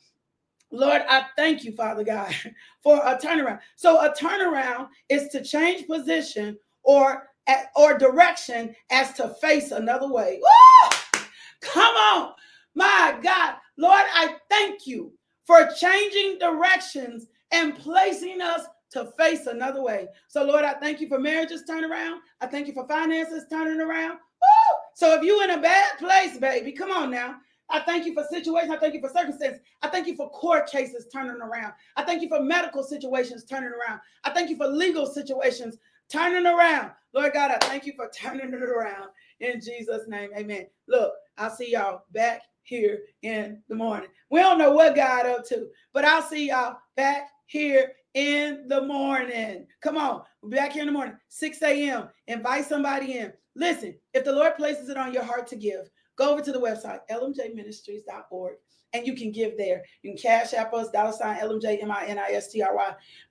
Lord, 0.70 1.02
I 1.08 1.26
thank 1.36 1.64
you, 1.64 1.72
Father 1.72 2.04
God, 2.04 2.34
for 2.82 2.96
a 2.96 3.16
turnaround. 3.16 3.60
So 3.76 4.00
a 4.00 4.12
turnaround 4.12 4.88
is 5.08 5.28
to 5.28 5.42
change 5.42 5.86
position 5.86 6.58
or 6.82 7.28
or 7.76 7.96
direction 7.96 8.74
as 8.90 9.12
to 9.14 9.28
face 9.40 9.70
another 9.70 10.08
way. 10.10 10.40
Woo! 10.42 11.20
Come 11.60 11.94
on. 11.94 12.32
My 12.74 13.18
God. 13.22 13.54
Lord, 13.78 14.04
I 14.14 14.34
thank 14.50 14.86
you 14.86 15.12
for 15.44 15.68
changing 15.78 16.38
directions 16.38 17.28
and 17.52 17.76
placing 17.76 18.40
us 18.42 18.62
to 18.90 19.12
face 19.18 19.46
another 19.46 19.82
way. 19.82 20.08
So, 20.28 20.44
Lord, 20.44 20.64
I 20.64 20.74
thank 20.74 21.00
you 21.00 21.08
for 21.08 21.18
marriages 21.18 21.64
turning 21.66 21.90
around. 21.90 22.20
I 22.40 22.46
thank 22.46 22.66
you 22.66 22.72
for 22.72 22.86
finances 22.86 23.44
turning 23.50 23.80
around. 23.80 24.12
Woo! 24.12 24.76
So, 24.94 25.14
if 25.14 25.22
you're 25.22 25.44
in 25.44 25.50
a 25.50 25.60
bad 25.60 25.98
place, 25.98 26.38
baby, 26.38 26.72
come 26.72 26.90
on 26.90 27.10
now. 27.10 27.36
I 27.68 27.80
thank 27.80 28.06
you 28.06 28.14
for 28.14 28.24
situations. 28.30 28.72
I 28.72 28.78
thank 28.78 28.94
you 28.94 29.00
for 29.00 29.08
circumstances. 29.08 29.60
I 29.82 29.88
thank 29.88 30.06
you 30.06 30.14
for 30.14 30.30
court 30.30 30.70
cases 30.70 31.06
turning 31.12 31.42
around. 31.42 31.72
I 31.96 32.04
thank 32.04 32.22
you 32.22 32.28
for 32.28 32.40
medical 32.40 32.82
situations 32.82 33.44
turning 33.44 33.70
around. 33.70 34.00
I 34.24 34.30
thank 34.30 34.50
you 34.50 34.56
for 34.56 34.68
legal 34.68 35.06
situations 35.06 35.76
turning 36.08 36.46
around. 36.46 36.92
Lord 37.12 37.32
God, 37.32 37.50
I 37.50 37.58
thank 37.66 37.86
you 37.86 37.94
for 37.96 38.10
turning 38.14 38.52
it 38.52 38.62
around 38.62 39.08
in 39.40 39.60
Jesus' 39.60 40.06
name. 40.06 40.30
Amen. 40.36 40.66
Look, 40.86 41.12
I'll 41.38 41.50
see 41.50 41.72
y'all 41.72 42.02
back 42.12 42.42
here 42.62 43.00
in 43.22 43.62
the 43.68 43.74
morning. 43.74 44.10
We 44.30 44.40
don't 44.40 44.58
know 44.58 44.72
what 44.72 44.96
God 44.96 45.26
up 45.26 45.44
to, 45.48 45.68
but 45.92 46.04
I'll 46.04 46.22
see 46.22 46.48
y'all 46.48 46.76
back 46.96 47.30
here 47.46 47.92
in 48.16 48.66
the 48.66 48.80
morning. 48.82 49.66
Come 49.82 49.98
on, 49.98 50.22
we'll 50.40 50.50
be 50.50 50.56
back 50.56 50.72
here 50.72 50.80
in 50.80 50.86
the 50.86 50.92
morning, 50.92 51.14
6 51.28 51.62
a.m. 51.62 52.08
Invite 52.26 52.64
somebody 52.64 53.18
in. 53.18 53.32
Listen, 53.54 53.94
if 54.14 54.24
the 54.24 54.32
Lord 54.32 54.56
places 54.56 54.88
it 54.88 54.96
on 54.96 55.12
your 55.12 55.22
heart 55.22 55.46
to 55.48 55.56
give, 55.56 55.90
go 56.16 56.32
over 56.32 56.40
to 56.40 56.50
the 56.50 56.58
website, 56.58 57.00
lmjministries.org, 57.10 58.54
and 58.94 59.06
you 59.06 59.14
can 59.14 59.30
give 59.30 59.58
there. 59.58 59.82
You 60.02 60.10
can 60.10 60.18
cash 60.18 60.54
app 60.54 60.72
us, 60.72 60.90
dollar 60.90 61.12
sign 61.12 61.38
LMJ. 61.38 61.82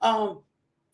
Um, 0.01 0.41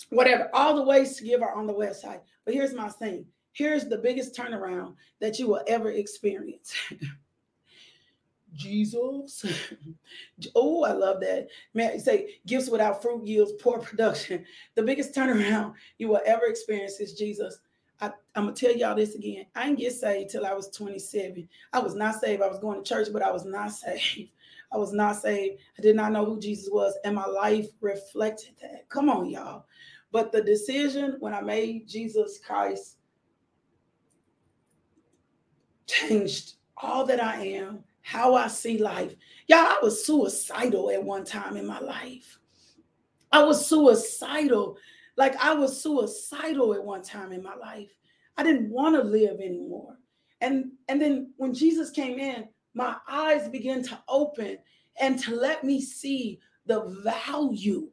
whatever. 0.10 0.50
All 0.54 0.76
the 0.76 0.84
ways 0.84 1.18
to 1.18 1.26
give 1.26 1.42
are 1.42 1.54
on 1.54 1.68
the 1.68 1.74
website. 1.74 2.22
But 2.46 2.54
here's 2.54 2.74
my 2.74 2.88
thing. 2.88 3.26
Here's 3.52 3.90
the 3.90 3.98
biggest 3.98 4.34
turnaround 4.34 4.96
that 5.20 5.38
you 5.38 5.48
will 5.48 5.64
ever 5.68 5.92
experience. 5.92 6.74
Jesus. 8.54 9.46
oh, 10.56 10.84
I 10.84 10.92
love 10.92 11.22
that. 11.22 11.48
Man, 11.74 11.94
you 11.94 12.00
say 12.00 12.36
gifts 12.46 12.70
without 12.70 13.02
fruit 13.02 13.26
yields 13.26 13.54
poor 13.60 13.80
production. 13.80 14.46
The 14.76 14.84
biggest 14.84 15.14
turnaround 15.14 15.74
you 15.98 16.08
will 16.08 16.22
ever 16.26 16.46
experience 16.46 17.00
is 17.00 17.14
Jesus. 17.14 17.60
I, 18.00 18.08
am 18.36 18.46
gonna 18.46 18.54
tell 18.54 18.76
y'all 18.76 18.96
this 18.96 19.16
again. 19.16 19.46
I 19.56 19.66
didn't 19.66 19.80
get 19.80 19.94
saved 19.94 20.32
till 20.32 20.46
I 20.46 20.54
was 20.54 20.70
27. 20.70 21.48
I 21.72 21.80
was 21.80 21.94
not 21.94 22.20
saved. 22.20 22.42
I 22.42 22.48
was 22.48 22.60
going 22.60 22.84
to 22.84 22.88
church, 22.88 23.10
but 23.14 23.22
I 23.22 23.32
was 23.32 23.46
not 23.46 23.72
saved. 23.72 24.32
I 24.72 24.78
was 24.78 24.94
not 24.94 25.18
saved. 25.18 25.60
I 25.78 25.82
did 25.82 25.96
not 25.96 26.12
know 26.12 26.26
who 26.26 26.40
Jesus 26.40 26.70
was, 26.72 26.98
and 27.04 27.14
my 27.14 27.26
life 27.26 27.68
reflected 27.82 28.56
that. 28.62 28.90
Come 28.90 29.10
on, 29.10 29.30
y'all. 29.30 29.66
But 30.12 30.32
the 30.32 30.42
decision 30.42 31.18
when 31.20 31.34
I 31.34 31.42
made 31.42 31.88
Jesus 31.88 32.40
Christ 32.40 32.98
changed 35.88 36.56
all 36.78 37.06
that 37.06 37.24
I 37.24 37.46
am, 37.46 37.84
how 38.02 38.36
I 38.36 38.48
see 38.48 38.78
life. 38.78 39.16
Y'all, 39.48 39.60
I 39.60 39.80
was 39.82 40.06
suicidal 40.06 40.90
at 40.92 41.04
one 41.04 41.24
time 41.24 41.58
in 41.58 41.66
my 41.66 41.80
life. 41.80 42.40
I 43.32 43.44
was 43.44 43.66
suicidal 43.66 44.78
like 45.18 45.36
I 45.44 45.54
was 45.54 45.82
suicidal 45.82 46.74
at 46.74 46.84
one 46.84 47.04
time 47.04 47.32
in 47.32 47.44
my 47.44 47.56
life. 47.56 47.92
I 48.38 48.44
didn't 48.44 48.70
want 48.70 48.96
to 48.96 49.04
live 49.04 49.40
anymore. 49.40 49.98
And 50.42 50.72
and 50.88 51.02
then 51.02 51.34
when 51.38 51.54
Jesus 51.54 51.92
came 51.92 52.20
in, 52.20 52.48
my 52.74 52.96
eyes 53.08 53.48
began 53.50 53.84
to 53.84 54.00
open 54.08 54.58
and 55.00 55.20
to 55.20 55.36
let 55.36 55.64
me 55.64 55.82
see 55.82 56.40
the 56.66 56.86
value 57.04 57.90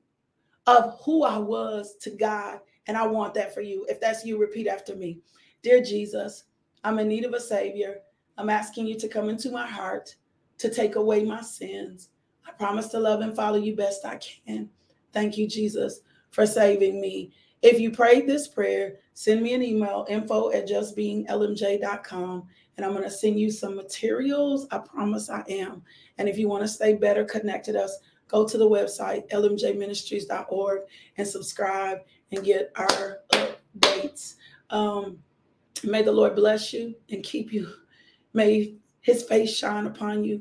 of 0.67 0.99
who 1.03 1.25
I 1.25 1.39
was 1.39 1.97
to 2.03 2.11
God. 2.11 2.61
And 2.87 2.97
I 2.97 3.07
want 3.07 3.35
that 3.35 3.55
for 3.55 3.61
you. 3.61 3.85
If 3.89 4.01
that's 4.01 4.25
you, 4.25 4.39
repeat 4.39 4.67
after 4.67 4.95
me. 4.97 5.21
Dear 5.63 5.83
Jesus, 5.83 6.45
I'm 6.85 6.99
in 6.99 7.09
need 7.09 7.25
of 7.25 7.35
a 7.35 7.41
savior. 7.41 8.01
I'm 8.39 8.49
asking 8.49 8.87
you 8.87 8.99
to 9.01 9.09
come 9.09 9.29
into 9.29 9.51
my 9.51 9.67
heart 9.67 10.15
to 10.59 10.71
take 10.71 10.95
away 10.95 11.25
my 11.25 11.43
sins. 11.43 12.11
I 12.47 12.53
promise 12.53 12.89
to 12.89 13.01
love 13.01 13.21
and 13.21 13.35
follow 13.35 13.59
you 13.59 13.77
best 13.77 14.07
I 14.07 14.17
can. 14.17 14.71
Thank 15.13 15.37
you, 15.37 15.49
Jesus, 15.49 16.01
for 16.31 16.47
saving 16.47 17.01
me. 17.01 17.33
If 17.63 17.81
you 17.81 17.91
prayed 17.91 18.27
this 18.27 18.47
prayer, 18.47 18.97
send 19.15 19.43
me 19.43 19.55
an 19.55 19.63
email 19.63 20.07
info 20.09 20.53
at 20.53 20.69
justbeinglmj.com 20.69 22.45
and 22.77 22.87
I'm 22.87 22.93
going 22.93 23.03
to 23.03 23.11
send 23.11 23.41
you 23.41 23.51
some 23.51 23.75
materials. 23.75 24.69
I 24.71 24.79
promise 24.79 25.29
I 25.29 25.43
am. 25.49 25.83
And 26.19 26.29
if 26.29 26.39
you 26.39 26.49
want 26.49 26.63
to 26.63 26.69
stay 26.69 26.95
better 26.95 27.25
connected 27.25 27.75
us, 27.75 27.99
go 28.29 28.47
to 28.47 28.57
the 28.57 28.69
website 28.69 29.29
lmjministries.org 29.31 30.83
and 31.17 31.27
subscribe 31.27 31.99
and 32.31 32.45
get 32.45 32.71
our 32.77 33.19
updates. 33.33 34.35
Um, 34.71 35.19
may 35.83 36.03
the 36.03 36.13
Lord 36.13 36.37
bless 36.37 36.73
you 36.73 36.95
and 37.11 37.25
keep 37.25 37.53
you. 37.53 37.69
May 38.39 38.75
his 39.01 39.25
face 39.25 39.53
shine 39.53 39.87
upon 39.87 40.23
you. 40.23 40.41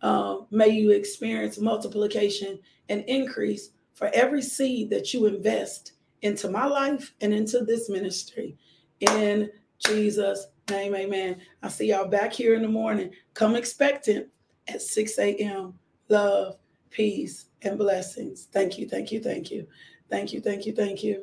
Uh, 0.00 0.38
may 0.50 0.70
you 0.70 0.92
experience 0.92 1.58
multiplication 1.58 2.58
and 2.88 3.04
increase 3.08 3.72
for 3.92 4.10
every 4.14 4.40
seed 4.40 4.88
that 4.88 5.12
you 5.12 5.26
invest 5.26 5.92
into 6.22 6.48
my 6.48 6.64
life 6.64 7.12
and 7.20 7.34
into 7.34 7.62
this 7.62 7.90
ministry. 7.90 8.56
In 9.00 9.50
Jesus' 9.86 10.46
name, 10.70 10.94
amen. 10.94 11.42
I'll 11.62 11.68
see 11.68 11.88
y'all 11.88 12.08
back 12.08 12.32
here 12.32 12.54
in 12.54 12.62
the 12.62 12.68
morning. 12.68 13.10
Come 13.34 13.54
expectant 13.54 14.28
at 14.68 14.80
6 14.80 15.18
a.m. 15.18 15.74
Love, 16.08 16.56
peace, 16.88 17.46
and 17.60 17.76
blessings. 17.76 18.48
Thank 18.50 18.78
you, 18.78 18.88
thank 18.88 19.12
you, 19.12 19.20
thank 19.20 19.50
you. 19.50 19.66
Thank 20.08 20.32
you, 20.32 20.40
thank 20.40 20.64
you, 20.64 20.72
thank 20.72 21.02
you. 21.04 21.14